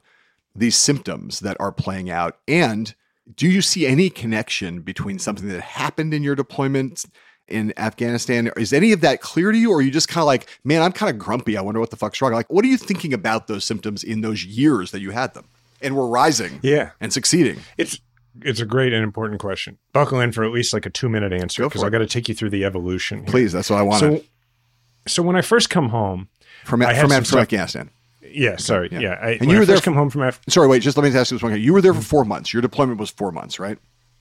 [0.56, 2.38] these symptoms that are playing out?
[2.48, 2.94] And
[3.36, 7.06] do you see any connection between something that happened in your deployment
[7.48, 8.50] in Afghanistan?
[8.58, 9.72] Is any of that clear to you?
[9.72, 11.58] Or are you just kind of like, man, I'm kind of grumpy.
[11.58, 12.32] I wonder what the fuck's wrong?
[12.34, 15.46] Like, what are you thinking about those symptoms in those years that you had them
[15.82, 16.92] and were rising Yeah.
[17.02, 17.60] and succeeding?
[17.78, 18.00] It's
[18.42, 19.78] it's a great and important question.
[19.94, 22.28] Buckle in for at least like a two minute answer because I got to take
[22.28, 23.20] you through the evolution.
[23.20, 23.28] here.
[23.28, 24.20] Please, that's what I wanted.
[24.20, 24.24] So,
[25.08, 26.28] so when I first come home,
[26.66, 27.90] from from, from Afghanistan.
[28.36, 29.00] Yeah, sorry, yeah.
[29.00, 31.18] yeah, I, And you were there first come home from Sorry, wait, just let me
[31.18, 31.60] ask you this one.
[31.60, 32.54] You were there for four months.
[32.54, 33.78] Your deployment was four months, right?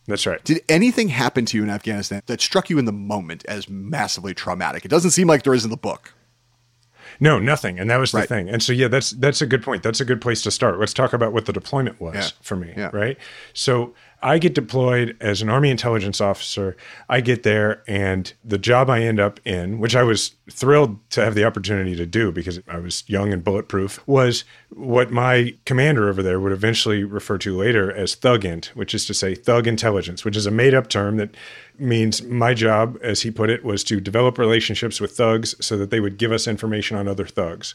[0.06, 0.42] That's right.
[0.44, 4.34] Did anything happen to you in Afghanistan that struck you in the moment as massively
[4.34, 4.84] traumatic?
[4.84, 6.12] It doesn't seem like there is in the book.
[7.20, 7.78] No, nothing.
[7.78, 8.28] And that was the Right.
[8.28, 8.48] thing.
[8.48, 9.82] And so yeah, that's that's a good point.
[9.82, 10.78] That's a good place to start.
[10.80, 12.28] Let's talk about what the deployment was Yeah.
[12.42, 12.90] for me, Yeah.
[12.92, 13.16] right?
[13.52, 13.94] So
[14.24, 16.78] I get deployed as an army intelligence officer.
[17.10, 21.22] I get there and the job I end up in, which I was thrilled to
[21.22, 26.08] have the opportunity to do because I was young and bulletproof, was what my commander
[26.08, 30.24] over there would eventually refer to later as thugint, which is to say thug intelligence,
[30.24, 31.36] which is a made-up term that
[31.78, 35.90] means my job, as he put it, was to develop relationships with thugs so that
[35.90, 37.74] they would give us information on other thugs.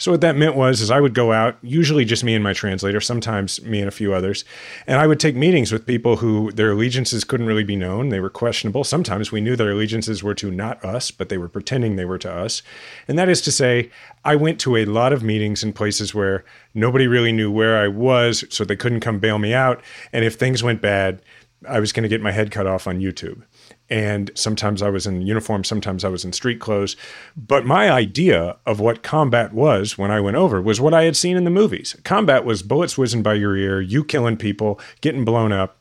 [0.00, 2.54] So what that meant was is I would go out, usually just me and my
[2.54, 4.46] translator, sometimes me and a few others,
[4.86, 8.08] and I would take meetings with people who their allegiances couldn't really be known.
[8.08, 8.82] They were questionable.
[8.82, 12.16] Sometimes we knew their allegiances were to not us, but they were pretending they were
[12.16, 12.62] to us.
[13.08, 13.90] And that is to say,
[14.24, 17.88] I went to a lot of meetings in places where nobody really knew where I
[17.88, 19.82] was, so they couldn't come bail me out.
[20.14, 21.20] And if things went bad,
[21.68, 23.42] I was going to get my head cut off on YouTube.
[23.90, 26.96] And sometimes I was in uniform, sometimes I was in street clothes.
[27.36, 31.16] But my idea of what combat was when I went over was what I had
[31.16, 31.96] seen in the movies.
[32.04, 35.76] Combat was bullets whizzing by your ear, you killing people, getting blown up.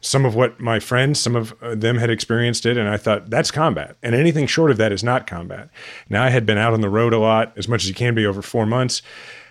[0.00, 3.30] Some of what my friends, some of uh, them had experienced it, and I thought
[3.30, 3.96] that's combat.
[4.02, 5.70] And anything short of that is not combat.
[6.10, 8.14] Now, I had been out on the road a lot, as much as you can
[8.14, 9.00] be over four months.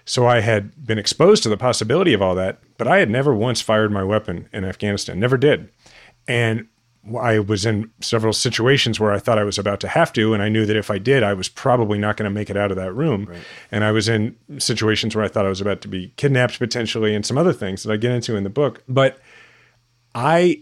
[0.06, 3.34] So I had been exposed to the possibility of all that, but I had never
[3.34, 5.70] once fired my weapon in Afghanistan, never did.
[6.28, 6.68] And
[7.20, 10.42] I was in several situations where I thought I was about to have to, and
[10.42, 12.72] I knew that if I did, I was probably not going to make it out
[12.72, 13.30] of that room.
[13.72, 17.14] And I was in situations where I thought I was about to be kidnapped potentially,
[17.14, 18.84] and some other things that I get into in the book.
[18.88, 19.20] But
[20.16, 20.62] I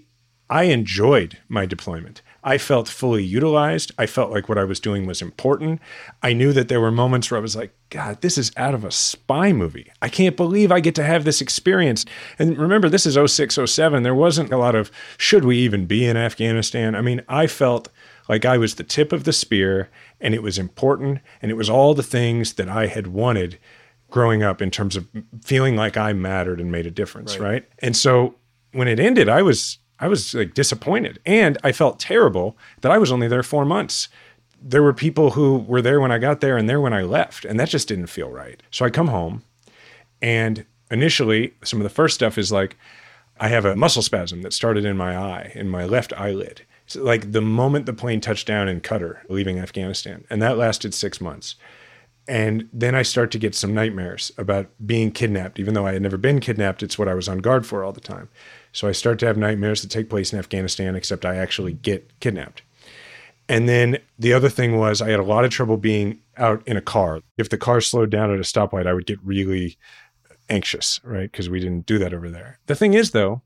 [0.49, 2.21] I enjoyed my deployment.
[2.43, 3.91] I felt fully utilized.
[3.97, 5.79] I felt like what I was doing was important.
[6.23, 8.83] I knew that there were moments where I was like, God, this is out of
[8.83, 9.91] a spy movie.
[10.01, 12.05] I can't believe I get to have this experience.
[12.39, 14.03] And remember, this is 06, 07.
[14.03, 16.95] There wasn't a lot of should we even be in Afghanistan?
[16.95, 17.89] I mean, I felt
[18.27, 19.89] like I was the tip of the spear
[20.19, 23.59] and it was important and it was all the things that I had wanted
[24.09, 25.07] growing up in terms of
[25.43, 27.67] feeling like I mattered and made a difference, right?
[27.79, 28.35] And so
[28.73, 32.97] when it ended, I was I was like disappointed and I felt terrible that I
[32.97, 34.09] was only there 4 months.
[34.61, 37.45] There were people who were there when I got there and there when I left,
[37.45, 38.61] and that just didn't feel right.
[38.71, 39.43] So I come home
[40.21, 42.77] and initially some of the first stuff is like
[43.39, 46.61] I have a muscle spasm that started in my eye, in my left eyelid.
[46.85, 50.93] So like the moment the plane touched down in Qatar, leaving Afghanistan, and that lasted
[50.93, 51.55] 6 months.
[52.27, 56.03] And then I start to get some nightmares about being kidnapped, even though I had
[56.03, 56.83] never been kidnapped.
[56.83, 58.29] It's what I was on guard for all the time.
[58.71, 62.19] So I start to have nightmares that take place in Afghanistan, except I actually get
[62.19, 62.61] kidnapped.
[63.49, 66.77] And then the other thing was I had a lot of trouble being out in
[66.77, 67.19] a car.
[67.37, 69.77] If the car slowed down at a stoplight, I would get really
[70.49, 71.29] anxious, right?
[71.29, 72.59] Because we didn't do that over there.
[72.67, 73.41] The thing is, though,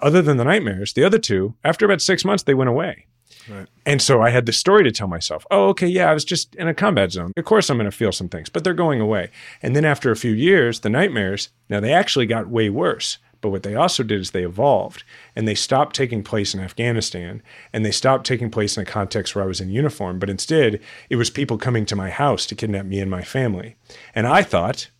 [0.00, 3.06] other than the nightmares, the other two, after about six months, they went away.
[3.48, 3.66] Right.
[3.86, 5.46] And so I had the story to tell myself.
[5.50, 7.32] Oh, okay, yeah, I was just in a combat zone.
[7.36, 9.30] Of course I'm going to feel some things, but they're going away.
[9.62, 13.18] And then after a few years, the nightmares, now they actually got way worse.
[13.40, 15.02] But what they also did is they evolved
[15.34, 19.34] and they stopped taking place in Afghanistan and they stopped taking place in a context
[19.34, 20.18] where I was in uniform.
[20.18, 23.76] But instead, it was people coming to my house to kidnap me and my family.
[24.14, 24.90] And I thought,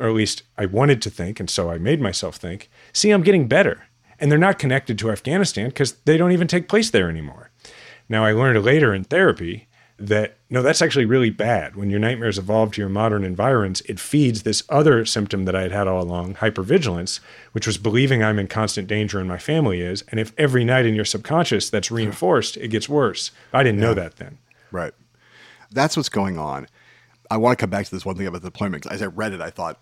[0.00, 3.22] or at least I wanted to think, and so I made myself think, see, I'm
[3.22, 3.84] getting better.
[4.18, 7.50] And they're not connected to Afghanistan because they don't even take place there anymore.
[8.08, 11.76] Now, I learned later in therapy that no, that's actually really bad.
[11.76, 15.62] When your nightmares evolve to your modern environs, it feeds this other symptom that I
[15.62, 17.20] had had all along, hypervigilance,
[17.52, 20.02] which was believing I'm in constant danger and my family is.
[20.08, 23.30] And if every night in your subconscious that's reinforced, it gets worse.
[23.52, 24.38] I didn't know that then.
[24.72, 24.92] Right.
[25.70, 26.66] That's what's going on.
[27.30, 28.86] I want to come back to this one thing about the deployment.
[28.86, 29.80] As I read it, I thought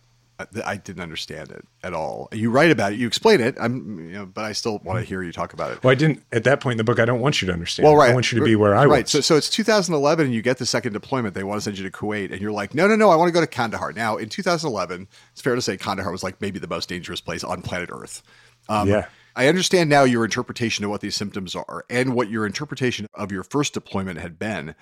[0.64, 2.28] I didn't understand it at all.
[2.32, 5.04] You write about it, you explain it, I'm, you know, but I still want to
[5.04, 5.82] hear you talk about it.
[5.82, 6.98] Well, I didn't at that point in the book.
[6.98, 7.84] I don't want you to understand.
[7.84, 8.10] Well, right.
[8.10, 9.04] I want you to be where I right.
[9.04, 9.10] was.
[9.10, 11.34] So, so it's 2011, and you get the second deployment.
[11.34, 13.28] They want to send you to Kuwait, and you're like, no, no, no, I want
[13.28, 13.92] to go to Kandahar.
[13.92, 17.44] Now, in 2011, it's fair to say Kandahar was like maybe the most dangerous place
[17.44, 18.22] on planet Earth.
[18.68, 19.06] Um, Yeah.
[19.34, 23.32] I understand now your interpretation of what these symptoms are and what your interpretation of
[23.32, 24.74] your first deployment had been.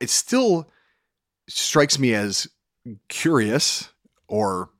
[0.00, 0.70] It still
[1.48, 2.48] strikes me as
[3.08, 3.90] curious
[4.28, 4.70] or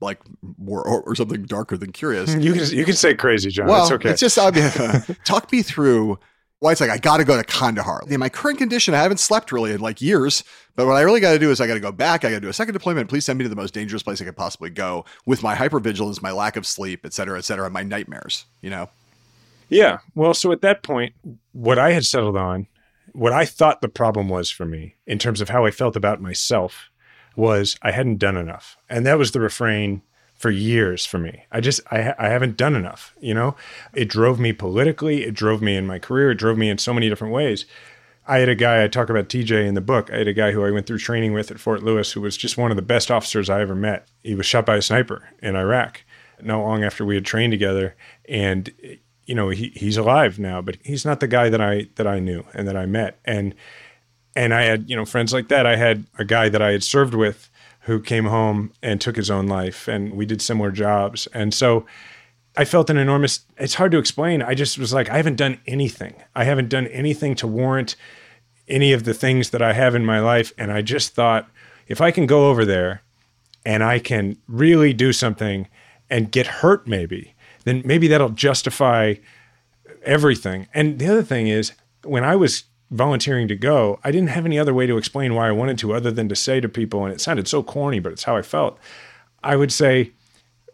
[0.00, 0.20] like
[0.58, 2.34] more or, or something darker than curious.
[2.38, 3.66] you can you can say crazy, John.
[3.66, 4.10] Well, it's okay.
[4.10, 6.18] it's just I mean, talk me through
[6.60, 8.02] why it's like I got to go to Kandahar.
[8.08, 10.42] In my current condition, I haven't slept really in like years.
[10.74, 12.24] But what I really got to do is I got to go back.
[12.24, 13.08] I got to do a second deployment.
[13.08, 16.22] Please send me to the most dangerous place I could possibly go with my hypervigilance,
[16.22, 18.44] my lack of sleep, et cetera, et cetera, my nightmares.
[18.60, 18.88] You know,
[19.68, 19.98] Yeah.
[20.14, 21.14] Well, so at that point,
[21.52, 22.66] what I had settled on,
[23.12, 26.20] what I thought the problem was for me in terms of how I felt about
[26.20, 26.90] myself
[27.38, 28.76] was I hadn't done enough.
[28.90, 30.02] And that was the refrain
[30.34, 31.44] for years for me.
[31.50, 33.14] I just, I, I haven't done enough.
[33.20, 33.56] You know,
[33.94, 36.92] it drove me politically, it drove me in my career, it drove me in so
[36.92, 37.64] many different ways.
[38.26, 40.10] I had a guy, I talk about TJ in the book.
[40.12, 42.36] I had a guy who I went through training with at Fort Lewis who was
[42.36, 44.06] just one of the best officers I ever met.
[44.22, 46.02] He was shot by a sniper in Iraq
[46.40, 47.96] not long after we had trained together.
[48.28, 48.70] And,
[49.26, 52.18] you know, he, he's alive now, but he's not the guy that I, that I
[52.18, 53.18] knew and that I met.
[53.24, 53.54] And,
[54.38, 55.66] and I had, you know, friends like that.
[55.66, 59.32] I had a guy that I had served with who came home and took his
[59.32, 61.26] own life, and we did similar jobs.
[61.34, 61.86] And so
[62.56, 64.40] I felt an enormous, it's hard to explain.
[64.40, 66.14] I just was like, I haven't done anything.
[66.36, 67.96] I haven't done anything to warrant
[68.68, 70.52] any of the things that I have in my life.
[70.56, 71.50] And I just thought,
[71.88, 73.02] if I can go over there
[73.66, 75.66] and I can really do something
[76.08, 77.34] and get hurt, maybe,
[77.64, 79.14] then maybe that'll justify
[80.04, 80.68] everything.
[80.72, 81.72] And the other thing is,
[82.04, 85.48] when I was volunteering to go, I didn't have any other way to explain why
[85.48, 88.12] I wanted to other than to say to people, and it sounded so corny, but
[88.12, 88.78] it's how I felt.
[89.42, 90.12] I would say,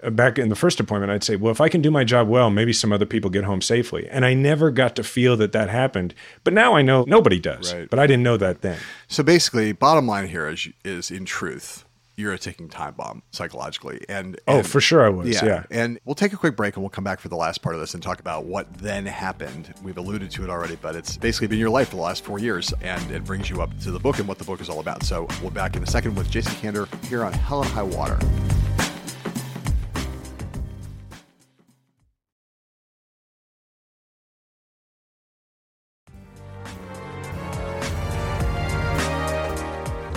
[0.03, 2.29] uh, back in the first appointment, I'd say, well, if I can do my job
[2.29, 4.09] well, maybe some other people get home safely.
[4.09, 6.15] And I never got to feel that that happened.
[6.45, 7.75] But now I know nobody does.
[7.75, 7.89] Right.
[7.91, 8.79] But I didn't know that then.
[9.09, 11.84] So basically, bottom line here is, is in truth,
[12.17, 14.05] you're a ticking time bomb psychologically.
[14.09, 15.29] And, Oh, for sure I was.
[15.43, 15.65] Yeah.
[15.71, 17.81] And we'll take a quick break and we'll come back for the last part of
[17.81, 19.75] this and talk about what then happened.
[19.83, 22.39] We've alluded to it already, but it's basically been your life for the last four
[22.39, 24.81] years and it brings you up to the book and what the book is all
[24.81, 25.03] about.
[25.03, 27.83] So we'll be back in a second with Jason Kander here on Hell and High
[27.83, 28.19] Water.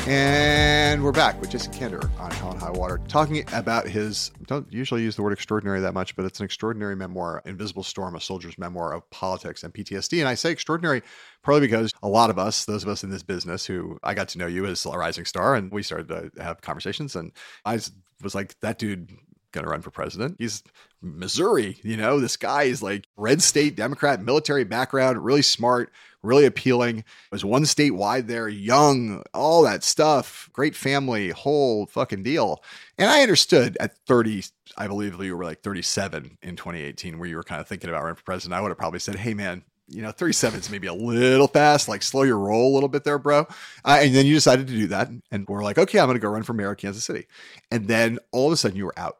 [0.09, 4.31] And we're back with Jason Kander on Hell and High Water, talking about his.
[4.45, 8.15] Don't usually use the word extraordinary that much, but it's an extraordinary memoir, Invisible Storm,
[8.15, 10.19] a soldier's memoir of politics and PTSD.
[10.19, 11.01] And I say extraordinary
[11.43, 14.29] probably because a lot of us, those of us in this business, who I got
[14.29, 17.33] to know you as a rising star, and we started to have conversations, and
[17.65, 17.77] I
[18.23, 19.11] was like, that dude
[19.51, 20.35] gonna run for president.
[20.39, 20.63] He's
[21.01, 25.91] Missouri, you know, this guy is like red state Democrat, military background, really smart,
[26.23, 27.03] really appealing.
[27.31, 32.63] Was won statewide there, young, all that stuff, great family, whole fucking deal.
[32.97, 34.45] And I understood at 30,
[34.77, 38.03] I believe you were like 37 in 2018, where you were kind of thinking about
[38.03, 38.57] running for president.
[38.57, 41.87] I would have probably said, hey man, you know, 37 is maybe a little fast,
[41.87, 43.47] like slow your roll a little bit there, bro.
[43.85, 45.09] Uh, and then you decided to do that.
[45.31, 47.27] And we're like, okay, I'm going to go run for mayor of Kansas City.
[47.71, 49.17] And then all of a sudden you were out.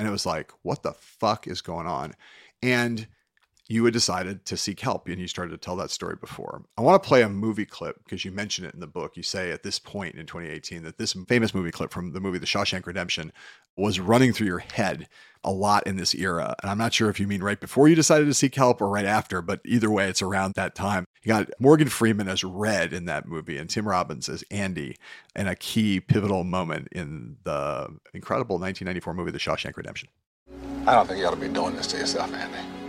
[0.00, 2.14] And it was like, what the fuck is going on?
[2.62, 3.06] And
[3.70, 6.64] you had decided to seek help and you started to tell that story before.
[6.76, 9.16] I want to play a movie clip because you mention it in the book.
[9.16, 12.38] You say at this point in 2018 that this famous movie clip from the movie
[12.38, 13.32] The Shawshank Redemption
[13.76, 15.06] was running through your head
[15.44, 16.56] a lot in this era.
[16.60, 18.88] And I'm not sure if you mean right before you decided to seek help or
[18.88, 21.04] right after, but either way, it's around that time.
[21.22, 24.96] You got Morgan Freeman as Red in that movie and Tim Robbins as Andy
[25.36, 30.08] in a key pivotal moment in the incredible 1994 movie The Shawshank Redemption.
[30.88, 32.79] I don't think you ought to be doing this to yourself, Andy.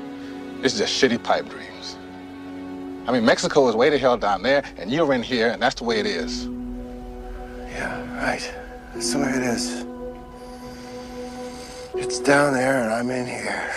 [0.62, 1.98] This is just shitty pipe dreams.
[3.08, 5.74] I mean, Mexico is way the hell down there, and you're in here, and that's
[5.74, 6.46] the way it is.
[7.68, 8.54] Yeah, right.
[8.94, 9.86] That's the way it is.
[11.96, 13.72] It's down there, and I'm in here.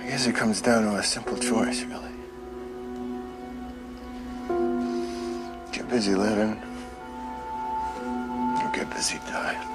[0.00, 2.12] I guess it comes down to a simple choice, really.
[5.72, 6.60] Get busy living,
[8.02, 9.71] or get busy dying.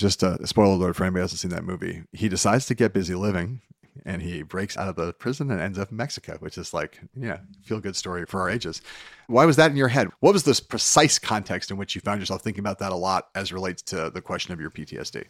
[0.00, 2.04] Just a spoiler alert for anybody who hasn't seen that movie.
[2.12, 3.60] He decides to get busy living
[4.06, 6.98] and he breaks out of the prison and ends up in Mexico, which is like,
[7.14, 8.80] yeah, feel good story for our ages.
[9.26, 10.08] Why was that in your head?
[10.20, 13.28] What was this precise context in which you found yourself thinking about that a lot
[13.34, 15.24] as relates to the question of your PTSD?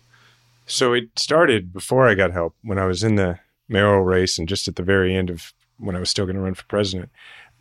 [0.67, 4.49] So it started before I got help when I was in the mayoral race and
[4.49, 7.11] just at the very end of when I was still going to run for president.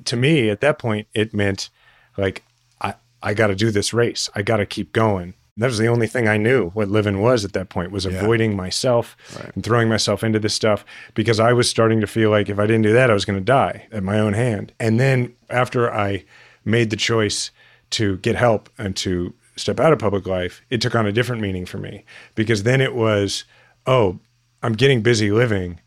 [0.05, 1.71] To me, at that point, it meant
[2.19, 2.43] like,
[2.81, 2.93] I,
[3.23, 4.29] I got to do this race.
[4.35, 7.43] I got to keep going that was the only thing I knew what living was
[7.43, 9.53] at that point was avoiding myself right.
[9.53, 12.65] and throwing myself into this stuff because I was starting to feel like if I
[12.65, 14.71] didn't do that, I was going to die at my own hand.
[14.79, 16.23] And then after I
[16.63, 17.51] made the choice
[17.91, 21.41] to get help and to step out of public life, it took on a different
[21.41, 22.05] meaning for me
[22.35, 23.43] because then it was,
[23.85, 24.19] oh,
[24.63, 25.81] I'm getting busy living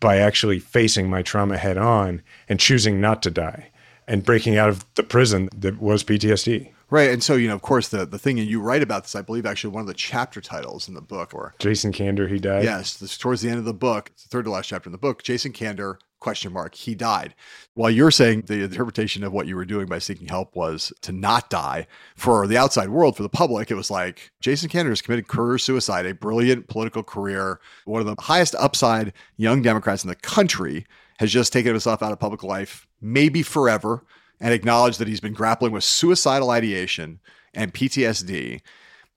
[0.00, 3.70] by actually facing my trauma head on and choosing not to die
[4.08, 6.72] and breaking out of the prison that was PTSD.
[6.92, 7.10] Right.
[7.10, 9.22] And so, you know, of course, the, the thing, and you write about this, I
[9.22, 11.32] believe, actually one of the chapter titles in the book.
[11.32, 12.64] or Jason Kander, he died.
[12.64, 12.98] Yes.
[12.98, 14.98] This, towards the end of the book, it's the third to last chapter in the
[14.98, 17.34] book, Jason Kander, question mark, he died.
[17.72, 21.12] While you're saying the interpretation of what you were doing by seeking help was to
[21.12, 25.00] not die, for the outside world, for the public, it was like Jason Kander has
[25.00, 30.08] committed career suicide, a brilliant political career, one of the highest upside young Democrats in
[30.08, 30.84] the country,
[31.20, 34.04] has just taken himself out of public life, maybe forever
[34.42, 37.20] and acknowledged that he's been grappling with suicidal ideation
[37.54, 38.60] and PTSD.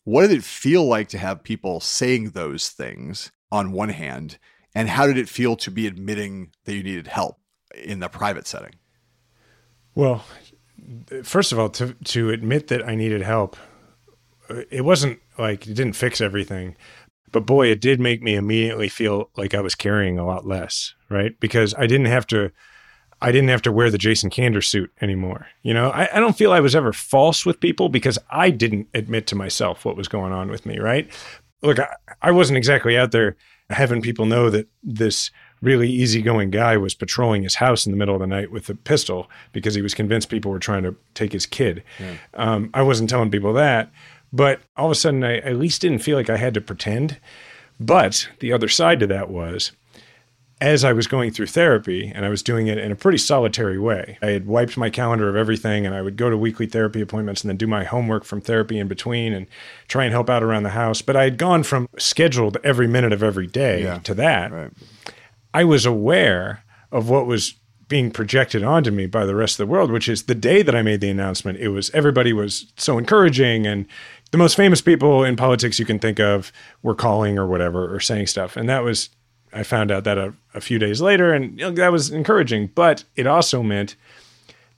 [0.03, 4.38] What did it feel like to have people saying those things on one hand?
[4.76, 7.39] And how did it feel to be admitting that you needed help
[7.73, 8.76] in the private setting?
[9.95, 10.23] Well,
[11.23, 13.57] first of all, to, to admit that I needed help,
[14.69, 16.78] it wasn't like it didn't fix everything,
[17.32, 20.93] but boy, it did make me immediately feel like I was carrying a lot less,
[21.09, 21.39] right?
[21.39, 22.51] Because I didn't have to
[23.26, 25.47] I didn't have to wear the Jason Kander suit anymore.
[25.63, 28.88] You know, I, I, don't feel I was ever false with people because I didn't
[28.93, 31.11] admit to myself what was going on with me, right?
[31.63, 31.88] Look, I,
[32.21, 33.36] I wasn't exactly out there
[33.71, 35.32] having people know that this
[35.63, 38.76] really easygoing guy was patrolling his house in the middle of the night with a
[38.76, 41.82] pistol because he was convinced people were trying to take his kid.
[41.99, 42.17] Yeah.
[42.36, 43.91] Um, I wasn't telling people that,
[44.32, 47.19] but all of a sudden, I at least didn't feel like I had to pretend.
[47.80, 49.71] But the other side to that was
[50.62, 53.78] as I was going through therapy, and I was doing it in a pretty solitary
[53.78, 57.01] way, I had wiped my calendar of everything, and I would go to weekly therapy
[57.01, 59.47] appointments and then do my homework from therapy in between and
[59.88, 61.01] try and help out around the house.
[61.01, 64.51] But I had gone from scheduled every minute of every day yeah, to that.
[64.51, 64.72] Right.
[65.53, 67.56] I was aware of what was
[67.88, 70.76] being projected onto me by the rest of the world, which is the day that
[70.76, 73.86] I made the announcement, it was everybody was so encouraging and
[74.32, 76.51] the most famous people in politics you can think of
[76.82, 78.58] were calling or whatever or saying stuff.
[78.58, 79.10] And that was
[79.56, 82.68] I found out that a, a few days later, and you know, that was encouraging.
[82.76, 83.95] But it also meant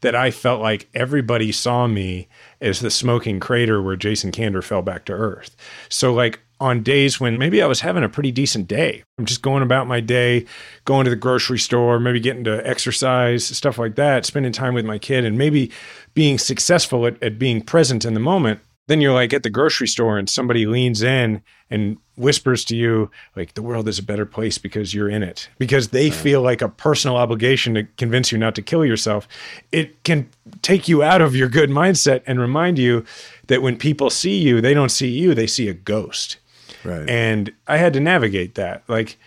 [0.01, 2.27] that I felt like everybody saw me
[2.61, 5.55] as the smoking crater where Jason Kander fell back to earth.
[5.89, 9.41] So, like on days when maybe I was having a pretty decent day, I'm just
[9.41, 10.45] going about my day,
[10.85, 14.85] going to the grocery store, maybe getting to exercise, stuff like that, spending time with
[14.85, 15.71] my kid, and maybe
[16.13, 19.87] being successful at, at being present in the moment then you're like at the grocery
[19.87, 24.25] store and somebody leans in and whispers to you like the world is a better
[24.25, 25.49] place because you're in it.
[25.59, 29.27] Because they feel like a personal obligation to convince you not to kill yourself.
[29.71, 30.29] It can
[30.61, 33.05] take you out of your good mindset and remind you
[33.47, 36.37] that when people see you they don't see you they see a ghost.
[36.83, 37.09] Right.
[37.09, 38.83] And i had to navigate that.
[38.87, 39.17] Like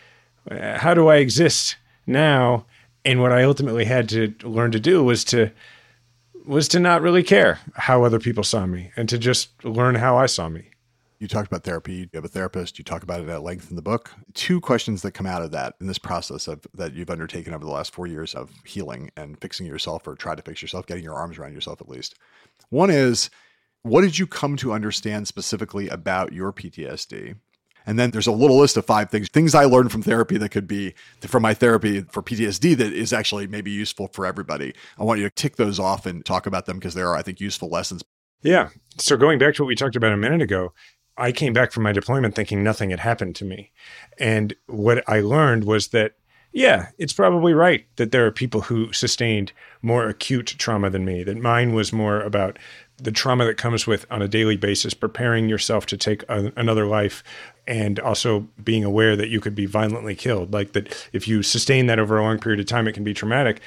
[0.51, 2.65] how do i exist now?
[3.05, 5.51] And what i ultimately had to learn to do was to
[6.51, 10.17] was to not really care how other people saw me and to just learn how
[10.17, 10.71] I saw me.
[11.21, 11.95] You talked about therapy.
[11.95, 12.77] You have a therapist.
[12.77, 14.11] You talk about it at length in the book.
[14.35, 17.65] Two questions that come out of that in this process of that you've undertaken over
[17.65, 21.05] the last four years of healing and fixing yourself or try to fix yourself, getting
[21.05, 22.17] your arms around yourself at least.
[22.71, 23.31] One is,
[23.83, 27.37] what did you come to understand specifically about your PTSD?
[27.87, 30.51] And then there's a little list of five things, things I learned from therapy that
[30.51, 34.75] could be from my therapy for PTSD that is actually maybe useful for everybody.
[34.99, 37.23] I want you to tick those off and talk about them because there are, I
[37.23, 38.03] think, useful lessons.
[38.43, 38.71] Yeah.
[38.99, 40.73] So going back to what we talked about a minute ago,
[41.17, 43.73] I came back from my deployment thinking nothing had happened to me.
[44.19, 46.15] And what I learned was that
[46.53, 51.23] Yeah, it's probably right that there are people who sustained more acute trauma than me,
[51.23, 52.59] that mine was more about
[52.97, 56.87] the trauma that comes with on a daily basis preparing yourself to take a, another
[56.87, 57.23] life
[57.67, 60.53] and also being aware that you could be violently killed.
[60.53, 63.15] Like that if you sustain that over a long period of time it can be
[63.15, 63.61] traumatic.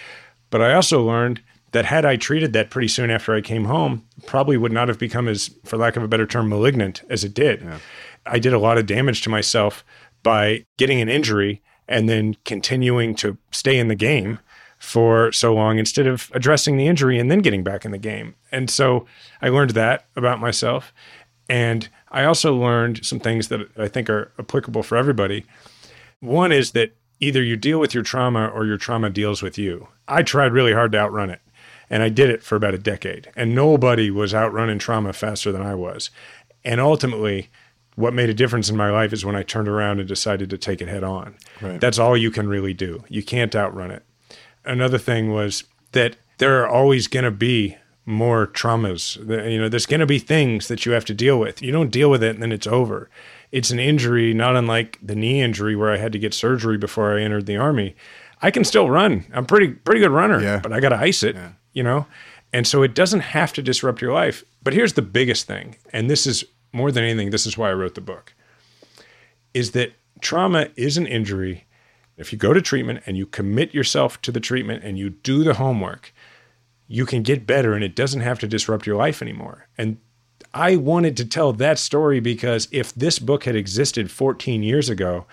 [0.50, 4.06] But i also learned that had i treated that pretty soon after i came home
[4.28, 7.34] probably would not have become as for lack of a better term malignant as it
[7.34, 7.62] did.
[7.62, 7.80] Yeah.
[8.26, 9.84] i did a lot of damage to myself
[10.22, 14.40] by getting an injury and then continuing to stay in the game
[14.80, 18.36] for so long instead of addressing the injury and then getting back in the game.
[18.52, 19.06] And so
[19.42, 20.94] I learned that about myself.
[21.48, 25.46] And I also learned some things that I think are applicable for everybody.
[26.20, 29.88] One is that either you deal with your trauma or your trauma deals with you.
[30.08, 31.42] I tried really hard to outrun it.
[31.90, 33.30] And I did it for about a decade.
[33.36, 36.10] And nobody was outrunning trauma faster than I was.
[36.66, 37.50] And ultimately,
[37.96, 40.58] what made a difference in my life is when I turned around and decided to
[40.58, 41.36] take it head on.
[41.62, 41.80] Right.
[41.80, 43.04] That's all you can really do.
[43.08, 44.04] You can't outrun it
[44.66, 49.18] another thing was that there are always going to be more traumas.
[49.50, 51.62] You know, there's going to be things that you have to deal with.
[51.62, 53.10] You don't deal with it and then it's over.
[53.52, 57.18] It's an injury, not unlike the knee injury where I had to get surgery before
[57.18, 57.96] I entered the army.
[58.42, 59.26] I can still run.
[59.32, 60.60] I'm pretty pretty good runner, yeah.
[60.60, 61.52] but I got to ice it, yeah.
[61.72, 62.08] you know?
[62.52, 64.44] And so it doesn't have to disrupt your life.
[64.64, 66.44] But here's the biggest thing, and this is
[66.74, 68.34] more than anything, this is why I wrote the book.
[69.54, 71.66] Is that trauma is an injury
[72.18, 75.44] if you go to treatment and you commit yourself to the treatment and you do
[75.44, 76.14] the homework,
[76.88, 79.68] you can get better and it doesn't have to disrupt your life anymore.
[79.78, 79.98] And
[80.54, 85.26] I wanted to tell that story because if this book had existed 14 years ago,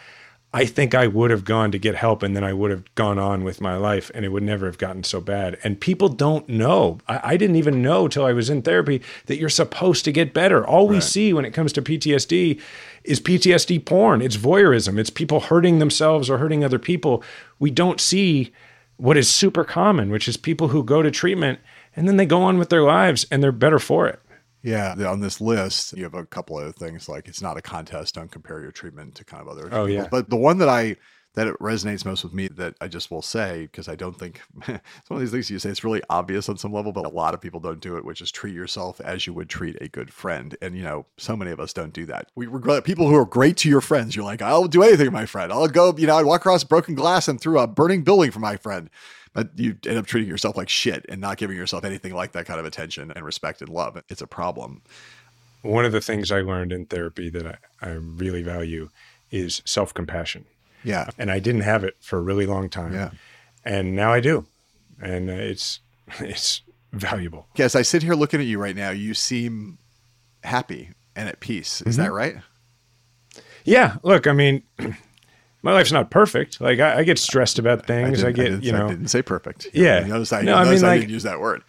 [0.53, 3.21] I think I would have gone to get help and then I would have gone
[3.21, 5.57] on with my life and it would never have gotten so bad.
[5.63, 6.99] And people don't know.
[7.07, 10.35] I, I didn't even know till I was in therapy that you're supposed to get
[10.35, 10.67] better.
[10.67, 10.95] All right.
[10.97, 12.61] we see when it comes to PTSD
[13.05, 17.23] is PTSD porn, it's voyeurism, it's people hurting themselves or hurting other people.
[17.61, 18.53] We don't see
[18.97, 21.61] what is super common, which is people who go to treatment
[21.95, 24.21] and then they go on with their lives and they're better for it.
[24.63, 28.15] Yeah, on this list, you have a couple of things like it's not a contest.
[28.15, 29.69] Don't compare your treatment to kind of other.
[29.73, 30.09] Oh yeah.
[30.11, 30.97] But the one that I
[31.35, 34.41] that it resonates most with me that I just will say because I don't think
[34.69, 37.11] it's one of these things you say it's really obvious on some level, but a
[37.11, 39.89] lot of people don't do it, which is treat yourself as you would treat a
[39.89, 40.57] good friend.
[40.61, 42.29] And you know, so many of us don't do that.
[42.35, 44.17] We regret people who are great to your friends.
[44.17, 45.53] You're like, I'll do anything, my friend.
[45.53, 48.41] I'll go, you know, I'd walk across broken glass and through a burning building for
[48.41, 48.91] my friend
[49.33, 52.47] but you end up treating yourself like shit and not giving yourself anything like that
[52.47, 54.03] kind of attention and respect and love.
[54.09, 54.83] It's a problem.
[55.63, 58.89] One of the things I learned in therapy that I, I really value
[59.31, 60.47] is self compassion.
[60.83, 61.11] Yeah.
[61.19, 62.95] And I didn't have it for a really long time.
[62.95, 63.11] Yeah.
[63.65, 64.47] And now I do.
[65.01, 65.81] And it's,
[66.19, 66.63] it's
[66.93, 67.47] valuable.
[67.57, 67.77] Yes.
[67.77, 68.91] I sit here looking at you right now.
[68.91, 69.79] You seem
[70.43, 71.83] happy and at peace.
[71.83, 72.05] Is mm-hmm.
[72.05, 72.37] that right?
[73.65, 73.97] Yeah.
[74.03, 74.63] Look, I mean,
[75.63, 76.61] my life's not perfect.
[76.61, 78.25] Like I, I get stressed about things.
[78.25, 79.69] I, I get, I you know, I didn't say perfect.
[79.73, 80.01] Yeah.
[80.01, 81.63] Notice I, no, I mean, like, I didn't use that word.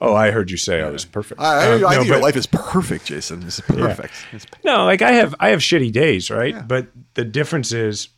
[0.00, 0.88] Oh, I heard you say yeah.
[0.88, 1.40] I was perfect.
[1.40, 3.42] I, um, no, think your life is perfect, Jason.
[3.44, 4.12] It's perfect.
[4.30, 4.36] Yeah.
[4.36, 6.54] It's no, like I have, I have shitty days, right?
[6.54, 6.62] Yeah.
[6.62, 8.08] But the difference is,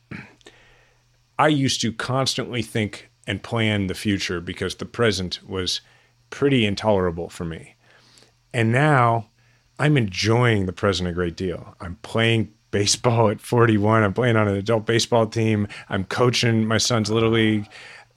[1.39, 5.80] I used to constantly think and plan the future because the present was
[6.30, 7.76] pretty intolerable for me,
[8.53, 9.28] and now
[9.78, 11.76] I'm enjoying the present a great deal.
[11.80, 14.03] I'm playing baseball at 41.
[14.03, 15.69] I'm playing on an adult baseball team.
[15.89, 17.69] I'm coaching my son's little league.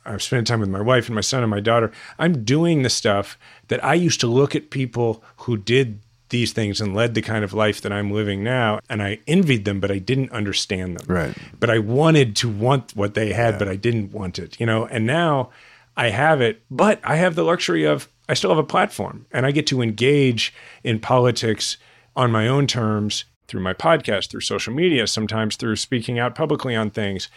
[0.06, 1.92] I'm spending time with my wife and my son and my daughter.
[2.18, 3.38] I'm doing the stuff
[3.68, 6.00] that I used to look at people who did
[6.30, 8.80] these things and led the kind of life that I'm living now.
[8.90, 11.14] And I envied them, but I didn't understand them.
[11.14, 11.38] Right.
[11.60, 13.60] But I wanted to want what they had, yeah.
[13.60, 14.86] but I didn't want it, you know?
[14.86, 15.52] And now
[15.96, 19.46] I have it, but I have the luxury of I still have a platform and
[19.46, 21.78] I get to engage in politics
[22.16, 26.74] on my own terms through my podcast, through social media, sometimes through speaking out publicly
[26.74, 27.28] on things.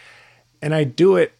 [0.61, 1.33] And I do it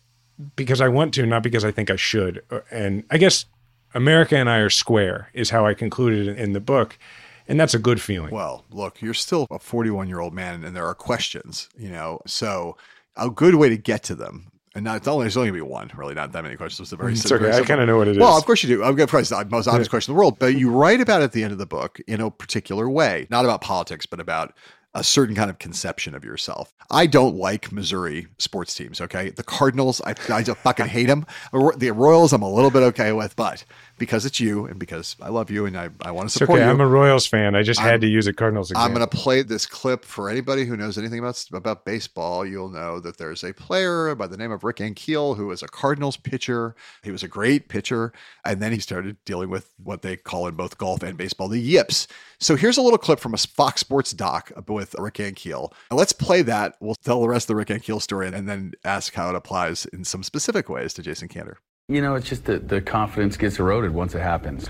[0.58, 2.44] because I want to, not because I think I should.
[2.70, 3.46] And I guess
[3.94, 7.00] America and I are square, is how I concluded in the book.
[7.48, 8.32] And that's a good feeling.
[8.32, 12.20] Well, look, you're still a 41 year old man, and there are questions, you know.
[12.28, 12.76] So,
[13.16, 15.70] a good way to get to them and not it's only there's only gonna be
[15.70, 16.88] one, really, not that many questions.
[16.88, 17.52] It's a very, mm, it's okay.
[17.52, 18.18] I kind of know what it is.
[18.18, 18.84] Well, of course you do.
[18.84, 19.90] Of course, the most obvious yeah.
[19.90, 20.38] question in the world.
[20.38, 23.26] But you write about it at the end of the book in a particular way,
[23.30, 24.54] not about politics, but about
[24.94, 26.74] a certain kind of conception of yourself.
[26.90, 29.02] I don't like Missouri sports teams.
[29.02, 31.26] Okay, the Cardinals, I, I just fucking hate them.
[31.52, 33.66] The Royals, I'm a little bit okay with, but
[33.98, 36.66] because it's you and because I love you and I, I want to support okay.
[36.66, 36.72] you.
[36.72, 37.56] I'm a Royals fan.
[37.56, 38.86] I just I'm- had to use a Cardinals example.
[38.86, 42.46] I'm going to play this clip for anybody who knows anything about about baseball.
[42.46, 45.68] You'll know that there's a player by the name of Rick Ankiel who is a
[45.68, 46.76] Cardinals pitcher.
[47.04, 50.56] He was a great pitcher, and then he started dealing with what they call in
[50.56, 52.08] both golf and baseball the yips.
[52.39, 55.72] So here's a little clip from a Fox Sports doc with Rick Ankiel.
[55.89, 56.76] And let's play that.
[56.80, 59.86] We'll tell the rest of the Rick Ankiel story and then ask how it applies
[59.88, 61.56] in some specific ways to Jason Kander.
[61.88, 64.68] You know, it's just that the confidence gets eroded once it happens.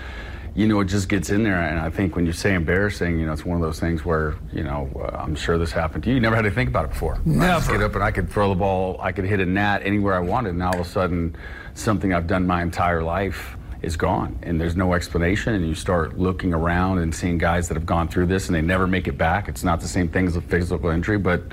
[0.54, 1.62] You know, it just gets in there.
[1.62, 4.34] And I think when you say embarrassing, you know, it's one of those things where,
[4.52, 6.16] you know, uh, I'm sure this happened to you.
[6.16, 7.14] You never had to think about it before.
[7.26, 9.80] I just get up and I could throw the ball, I could hit a gnat
[9.82, 10.50] anywhere I wanted.
[10.50, 11.34] And all of a sudden,
[11.72, 14.38] something I've done my entire life is gone.
[14.42, 15.54] And there's no explanation.
[15.54, 18.60] And you start looking around and seeing guys that have gone through this and they
[18.60, 19.48] never make it back.
[19.48, 21.44] It's not the same thing as a physical injury, but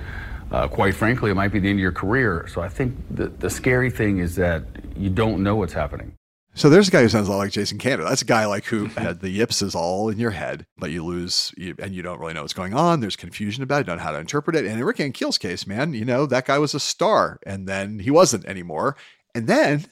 [0.52, 2.48] uh, quite frankly, it might be the end of your career.
[2.48, 4.64] So I think the, the scary thing is that
[4.98, 6.16] you don't know what's happening.
[6.56, 8.08] So there's a guy who sounds a lot like Jason Kander.
[8.08, 11.04] That's a guy like who had the yips is all in your head, but you
[11.04, 13.00] lose you, and you don't really know what's going on.
[13.00, 14.66] There's confusion about it, don't know how to interpret it.
[14.66, 18.00] And in Rick Ankiel's case, man, you know, that guy was a star and then
[18.00, 18.96] he wasn't anymore.
[19.34, 19.86] And then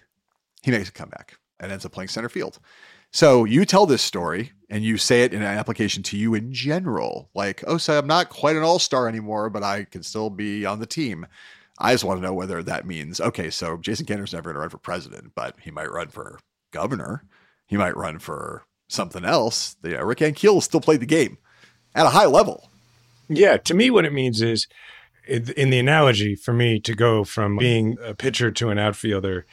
[0.62, 2.60] he makes a comeback and ends up playing center field.
[3.12, 6.54] So you tell this story and you say it in an application to you in
[6.54, 10.30] general, like, oh, so I'm not quite an all star anymore, but I can still
[10.30, 11.26] be on the team.
[11.82, 14.60] I just want to know whether that means, okay, so Jason Kander's never going to
[14.62, 16.40] run for president, but he might run for
[16.72, 17.24] governor.
[17.66, 19.76] He might run for something else.
[19.84, 21.40] You uh, know, Rick Ankiel still played the game
[21.96, 22.70] at a high level.
[23.28, 24.68] Yeah, to me, what it means is,
[25.28, 29.46] in the analogy for me to go from being a pitcher to an outfielder,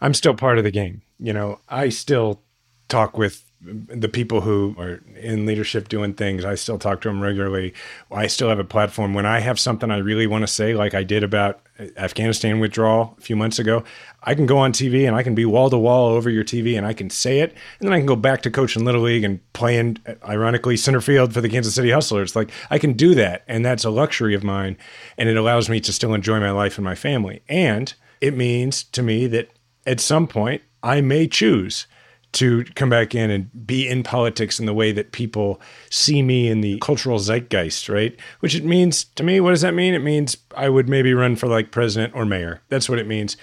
[0.00, 1.02] I'm still part of the game.
[1.18, 2.42] You know, I still
[2.88, 6.44] talk with the people who are in leadership doing things.
[6.44, 7.74] I still talk to them regularly.
[8.10, 9.14] I still have a platform.
[9.14, 11.60] When I have something I really want to say, like I did about
[11.96, 13.82] Afghanistan withdrawal a few months ago,
[14.22, 16.76] I can go on TV and I can be wall to wall over your TV
[16.76, 17.50] and I can say it.
[17.80, 19.98] And then I can go back to coaching Little League and playing,
[20.28, 22.36] ironically, center field for the Kansas City Hustlers.
[22.36, 23.42] Like I can do that.
[23.48, 24.76] And that's a luxury of mine.
[25.16, 27.42] And it allows me to still enjoy my life and my family.
[27.48, 29.50] And it means to me that
[29.84, 31.88] at some point I may choose
[32.32, 35.60] to come back in and be in politics in the way that people
[35.90, 38.18] see me in the cultural zeitgeist, right?
[38.40, 39.94] Which it means to me, what does that mean?
[39.94, 42.60] It means I would maybe run for like president or mayor.
[42.68, 43.36] That's what it means.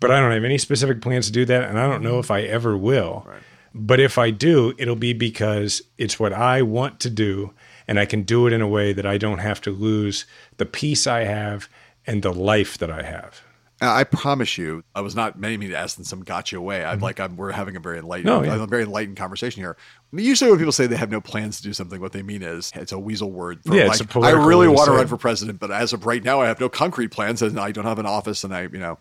[0.00, 1.68] But I don't have any specific plans to do that.
[1.68, 3.24] And I don't know if I ever will.
[3.26, 3.42] Right.
[3.72, 7.52] But if I do, it'll be because it's what I want to do.
[7.86, 10.66] And I can do it in a way that I don't have to lose the
[10.66, 11.68] peace I have
[12.06, 13.42] and the life that I have.
[13.80, 16.82] I promise you, I was not meaning to ask in some gotcha way.
[16.82, 17.04] I'm mm-hmm.
[17.04, 18.62] like, I'm, we're having a very enlightened, No, yeah.
[18.62, 19.76] a very enlightened conversation here.
[20.12, 22.72] Usually, when people say they have no plans to do something, what they mean is
[22.74, 23.62] it's a weasel word.
[23.64, 26.06] For Yeah, like, it's a I really want to run for president, but as of
[26.06, 28.62] right now, I have no concrete plans, and I don't have an office, and I,
[28.62, 28.98] you know,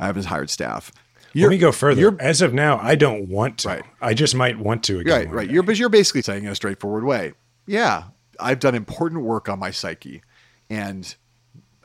[0.00, 0.90] I haven't hired staff.
[1.34, 2.00] Let me go further.
[2.00, 3.68] you're- As of now, I don't want to.
[3.68, 3.84] Right.
[4.00, 5.12] I just might want to again.
[5.12, 5.48] Right, right.
[5.48, 5.54] day.
[5.54, 7.34] You're but you're basically saying in a straightforward way,
[7.66, 8.04] yeah,
[8.40, 10.22] I've done important work on my psyche,
[10.70, 11.14] and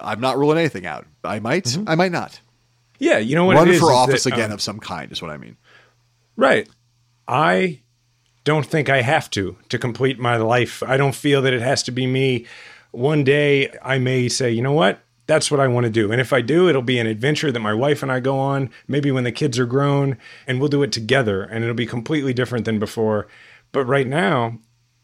[0.02, 1.06] I'm not ruling anything out.
[1.24, 2.40] I might, I might not
[3.00, 3.56] Yeah, you know what?
[3.56, 5.12] run it is, for office that, again um, of some kind.
[5.12, 5.58] Is what I mean.
[6.36, 6.68] Right.
[7.28, 7.82] I
[8.44, 10.82] don't think I have to to complete my life.
[10.84, 12.46] I don't feel that it has to be me.
[12.92, 15.00] One day I may say, you know what?
[15.28, 16.12] That's what I want to do.
[16.12, 18.70] And if I do, it'll be an adventure that my wife and I go on,
[18.88, 21.44] maybe when the kids are grown, and we'll do it together.
[21.44, 23.28] And it'll be completely different than before.
[23.72, 24.58] But right now,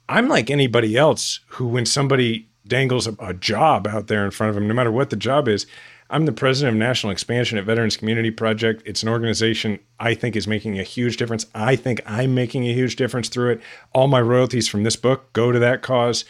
[0.10, 4.52] I'm like anybody else who, when somebody dangles a, a job out there in front
[4.52, 5.66] of him, no matter what the job is,
[6.10, 8.82] I'm the president of National Expansion at Veterans Community Project.
[8.86, 11.46] It's an organization I think is making a huge difference.
[11.54, 13.62] I think I'm making a huge difference through it.
[13.94, 16.24] All my royalties from this book go to that cause.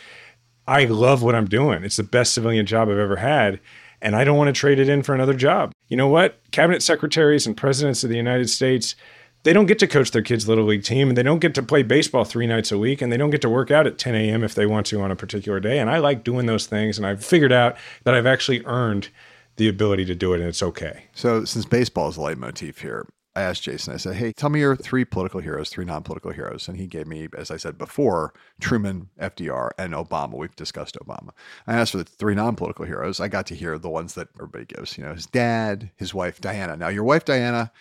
[0.68, 1.84] I love what I'm doing.
[1.84, 3.60] It's the best civilian job I've ever had.
[4.02, 5.72] And I don't want to trade it in for another job.
[5.88, 6.40] You know what?
[6.52, 8.96] Cabinet secretaries and presidents of the United States,
[9.44, 11.64] they don't get to coach their kids' little league team and they don't get to
[11.64, 14.16] play baseball three nights a week and they don't get to work out at 10
[14.16, 14.44] a.m.
[14.44, 15.80] if they want to on a particular day.
[15.80, 16.98] And I like doing those things.
[16.98, 19.10] And I've figured out that I've actually earned
[19.56, 21.06] the ability to do it and it's okay.
[21.14, 23.08] So, since baseball is a leitmotif here,
[23.38, 26.32] I asked Jason, I said, Hey, tell me your three political heroes, three non political
[26.32, 26.68] heroes.
[26.68, 30.34] And he gave me, as I said before, Truman, FDR, and Obama.
[30.34, 31.30] We've discussed Obama.
[31.68, 33.20] I asked for the three non political heroes.
[33.20, 36.42] I got to hear the ones that everybody gives, you know, his dad, his wife,
[36.42, 36.78] Diana.
[36.78, 37.72] Now, your wife, Diana,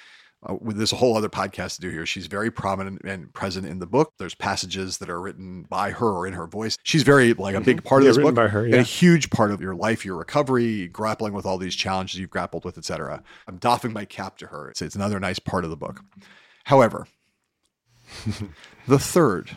[0.42, 2.04] uh, with this whole other podcast to do here.
[2.06, 4.12] She's very prominent and present in the book.
[4.18, 6.76] There's passages that are written by her or in her voice.
[6.82, 8.80] She's very like a big part Yeah, of this book by her, and yeah.
[8.80, 12.64] a huge part of your life, your recovery, grappling with all these challenges you've grappled
[12.64, 13.22] with, etc.
[13.46, 14.70] I'm doffing my cap to her.
[14.70, 16.00] It's, it's another nice part of the book.
[16.64, 17.06] However,
[18.86, 19.56] the third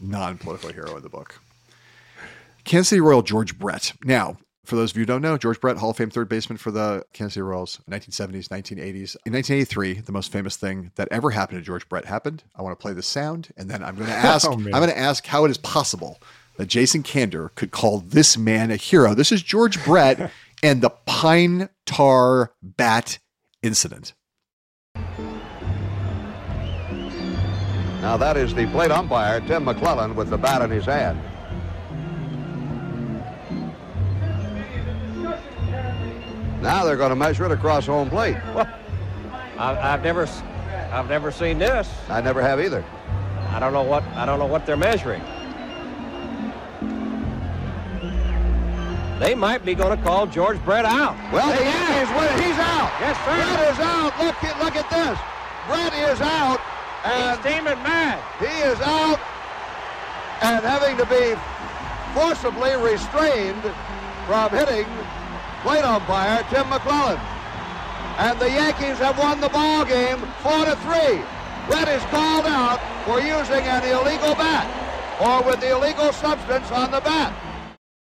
[0.00, 1.40] non-political hero of the book,
[2.64, 3.92] Kansas City Royal George Brett.
[4.04, 4.36] Now,
[4.70, 6.70] For those of you who don't know, George Brett, Hall of Fame third baseman for
[6.70, 9.16] the Kansas City Royals, 1970s, 1980s.
[9.26, 12.44] In 1983, the most famous thing that ever happened to George Brett happened.
[12.54, 14.48] I want to play the sound, and then I'm going to ask.
[14.48, 16.20] Oh, I'm going to ask how it is possible
[16.56, 19.12] that Jason Kander could call this man a hero.
[19.12, 20.30] This is George Brett
[20.62, 23.18] and the Pine Tar Bat
[23.64, 24.12] incident.
[28.02, 31.20] Now that is the plate umpire, Tim McClelland, with the bat in his hand.
[36.60, 38.36] Now they're going to measure it across home plate.
[39.58, 40.28] I've, I've never,
[40.92, 41.88] I've never seen this.
[42.08, 42.84] I never have either.
[43.48, 45.22] I don't know what, I don't know what they're measuring.
[49.18, 51.14] They might be going to call George Brett out.
[51.30, 51.74] Well, They the are.
[51.74, 52.42] Yankees win.
[52.48, 52.90] He's out.
[53.00, 53.36] Yes, sir.
[53.36, 54.12] Brett is out.
[54.24, 55.18] Look, at- look at this.
[55.68, 56.60] Brett is out.
[57.04, 58.20] And He's steaming mad.
[58.38, 59.18] He is out
[60.42, 61.36] and having to be
[62.18, 63.62] forcibly restrained
[64.26, 64.86] from hitting
[65.62, 67.20] plate umpire Tim McClelland.
[68.18, 71.22] And the Yankees have won the ball game four to three.
[71.68, 74.66] Brett is called out for using an illegal bat
[75.20, 77.34] or with the illegal substance on the bat.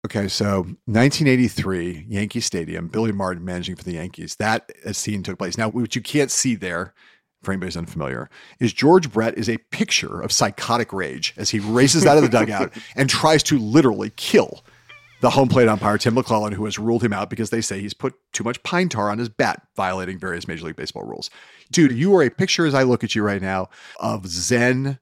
[0.06, 4.36] Okay, so 1983, Yankee Stadium, Billy Martin managing for the Yankees.
[4.36, 5.58] That uh, scene took place.
[5.58, 6.94] Now, what you can't see there,
[7.42, 8.30] for anybody who's unfamiliar,
[8.60, 12.30] is George Brett is a picture of psychotic rage as he races out of the
[12.30, 14.64] dugout and tries to literally kill
[15.26, 17.96] the home plate umpire, Tim McClelland, who has ruled him out because they say he's
[17.96, 21.32] put too much pine tar on his bat, violating various Major League Baseball rules.
[21.72, 23.70] Dude, you are a picture as I look at you right now
[24.00, 25.00] of Zen,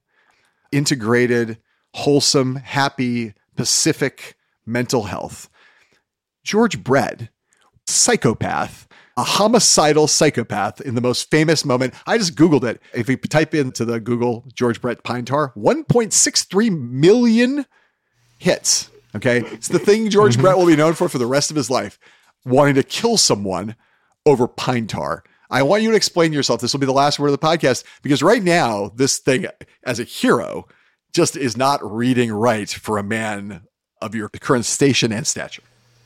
[0.72, 1.58] integrated,
[1.92, 5.50] wholesome, happy, Pacific mental health.
[6.42, 7.28] George Brett,
[7.86, 8.88] psychopath,
[9.18, 11.92] a homicidal psychopath in the most famous moment.
[12.06, 12.80] I just Googled it.
[12.94, 17.66] If you type into the Google George Brett Pine Tar, 1.63 million
[18.38, 18.88] hits.
[19.16, 19.40] Okay.
[19.40, 20.42] It's the thing George mm-hmm.
[20.42, 21.98] Brett will be known for for the rest of his life
[22.44, 23.76] wanting to kill someone
[24.26, 25.24] over pine tar.
[25.50, 26.60] I want you to explain yourself.
[26.60, 29.46] This will be the last word of the podcast because right now, this thing
[29.84, 30.66] as a hero
[31.12, 33.62] just is not reading right for a man
[34.02, 35.62] of your current station and stature.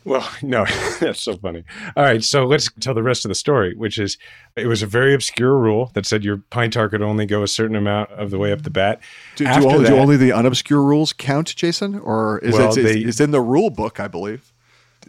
[0.09, 0.65] Well, no,
[1.01, 1.65] that's so funny.
[1.97, 4.17] All right, so let's tell the rest of the story, which is
[4.57, 7.49] it was a very obscure rule that said your pine tar could only go a
[7.49, 9.01] certain amount of the way up the bat.
[9.37, 11.99] Do, do, After only, do only the unobscure rules count, Jason?
[11.99, 14.53] Or is Well, it, they- it's in the rule book, I believe.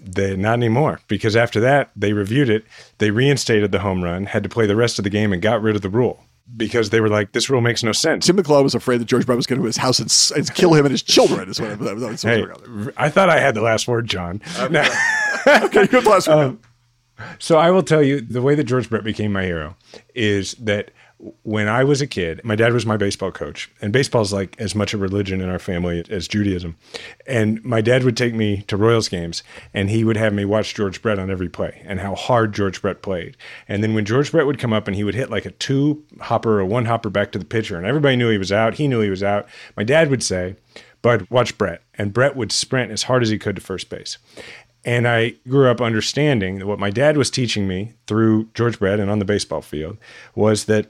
[0.01, 2.63] They not anymore because after that they reviewed it,
[2.99, 5.61] they reinstated the home run, had to play the rest of the game, and got
[5.61, 6.23] rid of the rule
[6.55, 8.25] because they were like, this rule makes no sense.
[8.25, 10.73] Tim McClelland was afraid that George Brett was going to his house and, and kill
[10.73, 11.49] him and his children.
[11.49, 12.45] Is what, that was what was Hey.
[12.97, 14.41] I thought I had the last word, John.
[14.69, 14.89] Now-
[15.47, 16.35] okay, good last word.
[16.37, 16.59] Um,
[17.37, 19.75] so I will tell you the way that George Brett became my hero
[20.15, 20.91] is that
[21.43, 24.55] when I was a kid, my dad was my baseball coach, and baseball is like
[24.59, 26.77] as much a religion in our family as Judaism.
[27.27, 29.43] And my dad would take me to Royals games,
[29.73, 32.81] and he would have me watch George Brett on every play and how hard George
[32.81, 33.35] Brett played.
[33.67, 36.05] And then when George Brett would come up and he would hit like a two
[36.21, 38.87] hopper or one hopper back to the pitcher, and everybody knew he was out, he
[38.87, 39.45] knew he was out.
[39.75, 40.55] My dad would say,
[41.01, 44.17] "Bud, watch Brett," and Brett would sprint as hard as he could to first base.
[44.85, 49.01] And I grew up understanding that what my dad was teaching me through George Brett
[49.01, 49.97] and on the baseball field
[50.33, 50.87] was that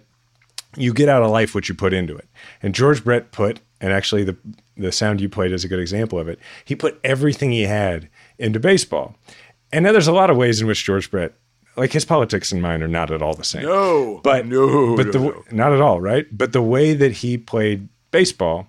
[0.76, 2.28] you get out of life what you put into it.
[2.62, 4.38] And George Brett put, and actually the
[4.78, 6.40] the sound you played is a good example of it.
[6.64, 9.16] He put everything he had into baseball.
[9.74, 11.34] And now there's a lot of ways in which George Brett,
[11.76, 13.64] like his politics and mine, are not at all the same.
[13.64, 16.26] No, but no, but the no, not at all, right?
[16.32, 18.68] But the way that he played baseball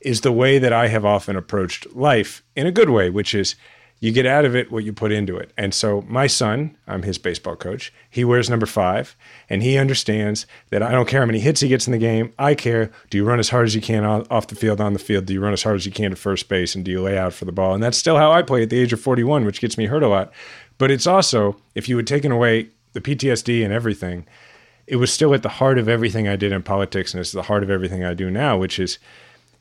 [0.00, 3.54] is the way that I have often approached life in a good way, which is
[4.00, 5.52] you get out of it what you put into it.
[5.58, 7.92] And so my son, I'm his baseball coach.
[8.08, 9.14] He wears number five,
[9.50, 12.32] and he understands that I don't care how many hits he gets in the game.
[12.38, 12.90] I care.
[13.10, 15.26] Do you run as hard as you can off the field, on the field?
[15.26, 17.18] Do you run as hard as you can to first base, and do you lay
[17.18, 17.74] out for the ball?
[17.74, 20.02] And that's still how I play at the age of 41, which gets me hurt
[20.02, 20.32] a lot.
[20.78, 24.26] But it's also if you had taken away the PTSD and everything,
[24.86, 27.42] it was still at the heart of everything I did in politics, and it's the
[27.42, 28.98] heart of everything I do now, which is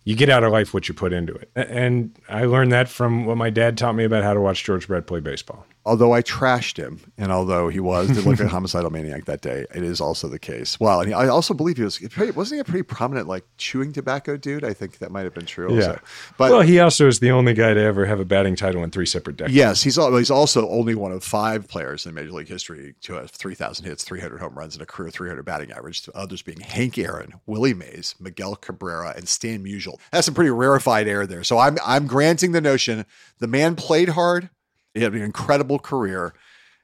[0.03, 1.51] you get out of life what you put into it.
[1.55, 4.87] And I learned that from what my dad taught me about how to watch George
[4.87, 5.65] Brett play baseball.
[5.89, 9.41] Although I trashed him, and although he was did look like a homicidal maniac that
[9.41, 10.79] day, it is also the case.
[10.79, 11.99] Well, and he, I also believe he was
[12.35, 14.63] wasn't he a pretty prominent like chewing tobacco dude?
[14.63, 15.73] I think that might have been true.
[15.73, 15.87] Yeah.
[15.87, 16.01] Also.
[16.37, 18.91] But well, he also is the only guy to ever have a batting title in
[18.91, 19.55] three separate decades.
[19.55, 23.31] Yes, he's he's also only one of five players in Major League history to have
[23.31, 26.03] 3,000 hits, 300 home runs, and a career 300 batting average.
[26.03, 29.99] To others being Hank Aaron, Willie Mays, Miguel Cabrera, and Stan Musial.
[30.11, 31.43] That's some pretty rarefied air there.
[31.43, 33.05] So I'm I'm granting the notion
[33.39, 34.49] the man played hard.
[34.93, 36.33] He had an incredible career.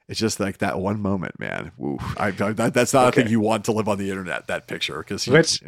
[0.08, 1.72] It's just like that one moment, man.
[1.76, 1.98] Woo.
[2.16, 4.46] I, I- that, that's not a thing you want to live on the internet.
[4.46, 5.60] That picture because Let's-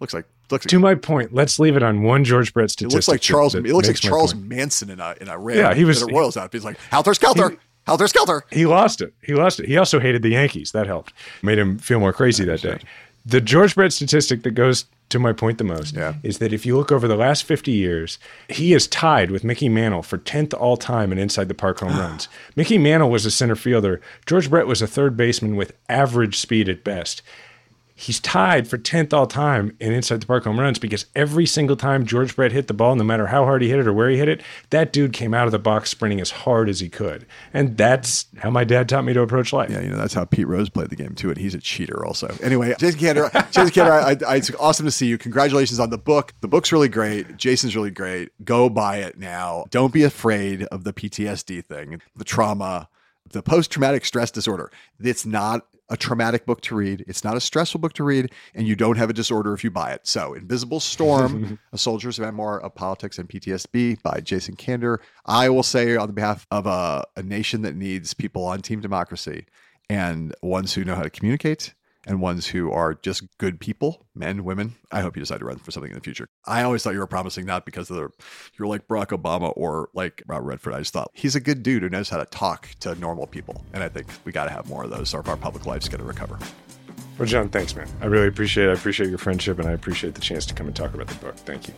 [0.00, 2.92] looks like looks To my point, let's leave it on one George Brett statistic.
[2.92, 3.54] it looks like Charles.
[3.54, 4.34] It looks like Charles.
[4.34, 6.60] Manson in a in a Ram, Yeah, he was- a Royals outfit.
[6.60, 7.56] He's like Helter Skelter.
[7.86, 8.42] Helter Skelter.
[8.50, 9.12] He lost it.
[9.22, 9.66] He lost it.
[9.68, 10.72] He also hated the Yankees.
[10.72, 11.12] That helped.
[11.42, 12.78] Made him feel more crazy that day.
[13.26, 16.14] The George Brett statistic that goes to my point the most Yeah.
[16.22, 18.18] is that if you look over the last 50 years,
[18.48, 21.96] he is tied with Mickey Mantle for 10th all time in inside the park home
[21.98, 22.28] runs.
[22.56, 24.00] Mickey Mantle was a center fielder.
[24.26, 27.22] George Brett was a third baseman with average speed at best.
[27.96, 31.76] He's tied for 10th all time in inside the park home runs because every single
[31.76, 34.10] time George Brett hit the ball, no matter how hard he hit it or where
[34.10, 36.88] he hit it, that dude came out of the box sprinting as hard as he
[36.88, 37.24] could.
[37.52, 39.70] And that's how my dad taught me to approach life.
[39.70, 42.04] Yeah, you know that's how Pete Rose played the game too, and he's a cheater
[42.04, 42.34] also.
[42.42, 45.16] Anyway, Jason Kander, Jason Kander, I, I, it's awesome to see you.
[45.16, 46.34] Congratulations on the book.
[46.40, 47.36] The book's really great.
[47.36, 48.30] Jason's really great.
[48.44, 49.66] Go buy it now.
[49.70, 52.88] Don't be afraid of the PTSD thing, the trauma,
[53.30, 54.72] the post traumatic stress disorder.
[54.98, 57.04] It's not a traumatic book to read.
[57.06, 59.70] It's not a stressful book to read, and you don't have a disorder if you
[59.70, 60.00] buy it.
[60.08, 64.98] So, Invisible Storm, A Soldier's Memoir of Politics and PTSD by Jason Kander.
[65.24, 69.46] I will say, on behalf of a, a nation that needs people on Team Democracy
[69.88, 71.74] and ones who know how to communicate
[72.06, 74.74] and ones who are just good people, men, women.
[74.92, 76.28] I hope you decide to run for something in the future.
[76.46, 78.08] I always thought you were promising not because of the,
[78.58, 80.74] you're like Barack Obama or like Robert Redford.
[80.74, 83.64] I just thought he's a good dude who knows how to talk to normal people.
[83.72, 86.00] And I think we got to have more of those so our public life's going
[86.00, 86.38] to recover.
[87.18, 87.88] Well, John, thanks, man.
[88.00, 88.70] I really appreciate it.
[88.70, 91.14] I appreciate your friendship, and I appreciate the chance to come and talk about the
[91.16, 91.36] book.
[91.36, 91.74] Thank you.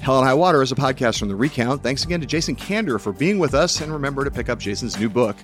[0.00, 1.82] Hell and High Water is a podcast from The Recount.
[1.82, 3.82] Thanks again to Jason Kander for being with us.
[3.82, 5.36] And remember to pick up Jason's new book,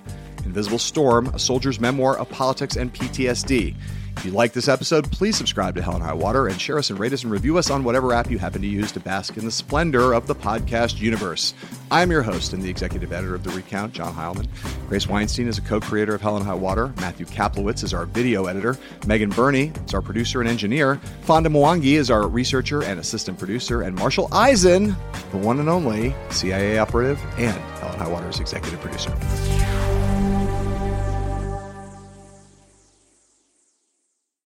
[0.47, 3.75] Invisible Storm A Soldier's Memoir of Politics and PTSD.
[4.17, 6.89] If you like this episode, please subscribe to Hell and High Water and share us
[6.89, 9.37] and rate us and review us on whatever app you happen to use to bask
[9.37, 11.53] in the splendor of the podcast universe.
[11.91, 14.47] I'm your host and the executive editor of The Recount, John Heilemann.
[14.89, 16.91] Grace Weinstein is a co creator of Hell and High Water.
[16.97, 18.75] Matthew Kaplowitz is our video editor.
[19.05, 20.99] Megan Burney is our producer and engineer.
[21.21, 23.83] Fonda Mwangi is our researcher and assistant producer.
[23.83, 24.95] And Marshall Eisen,
[25.29, 29.15] the one and only CIA operative and Hell and High Water's executive producer.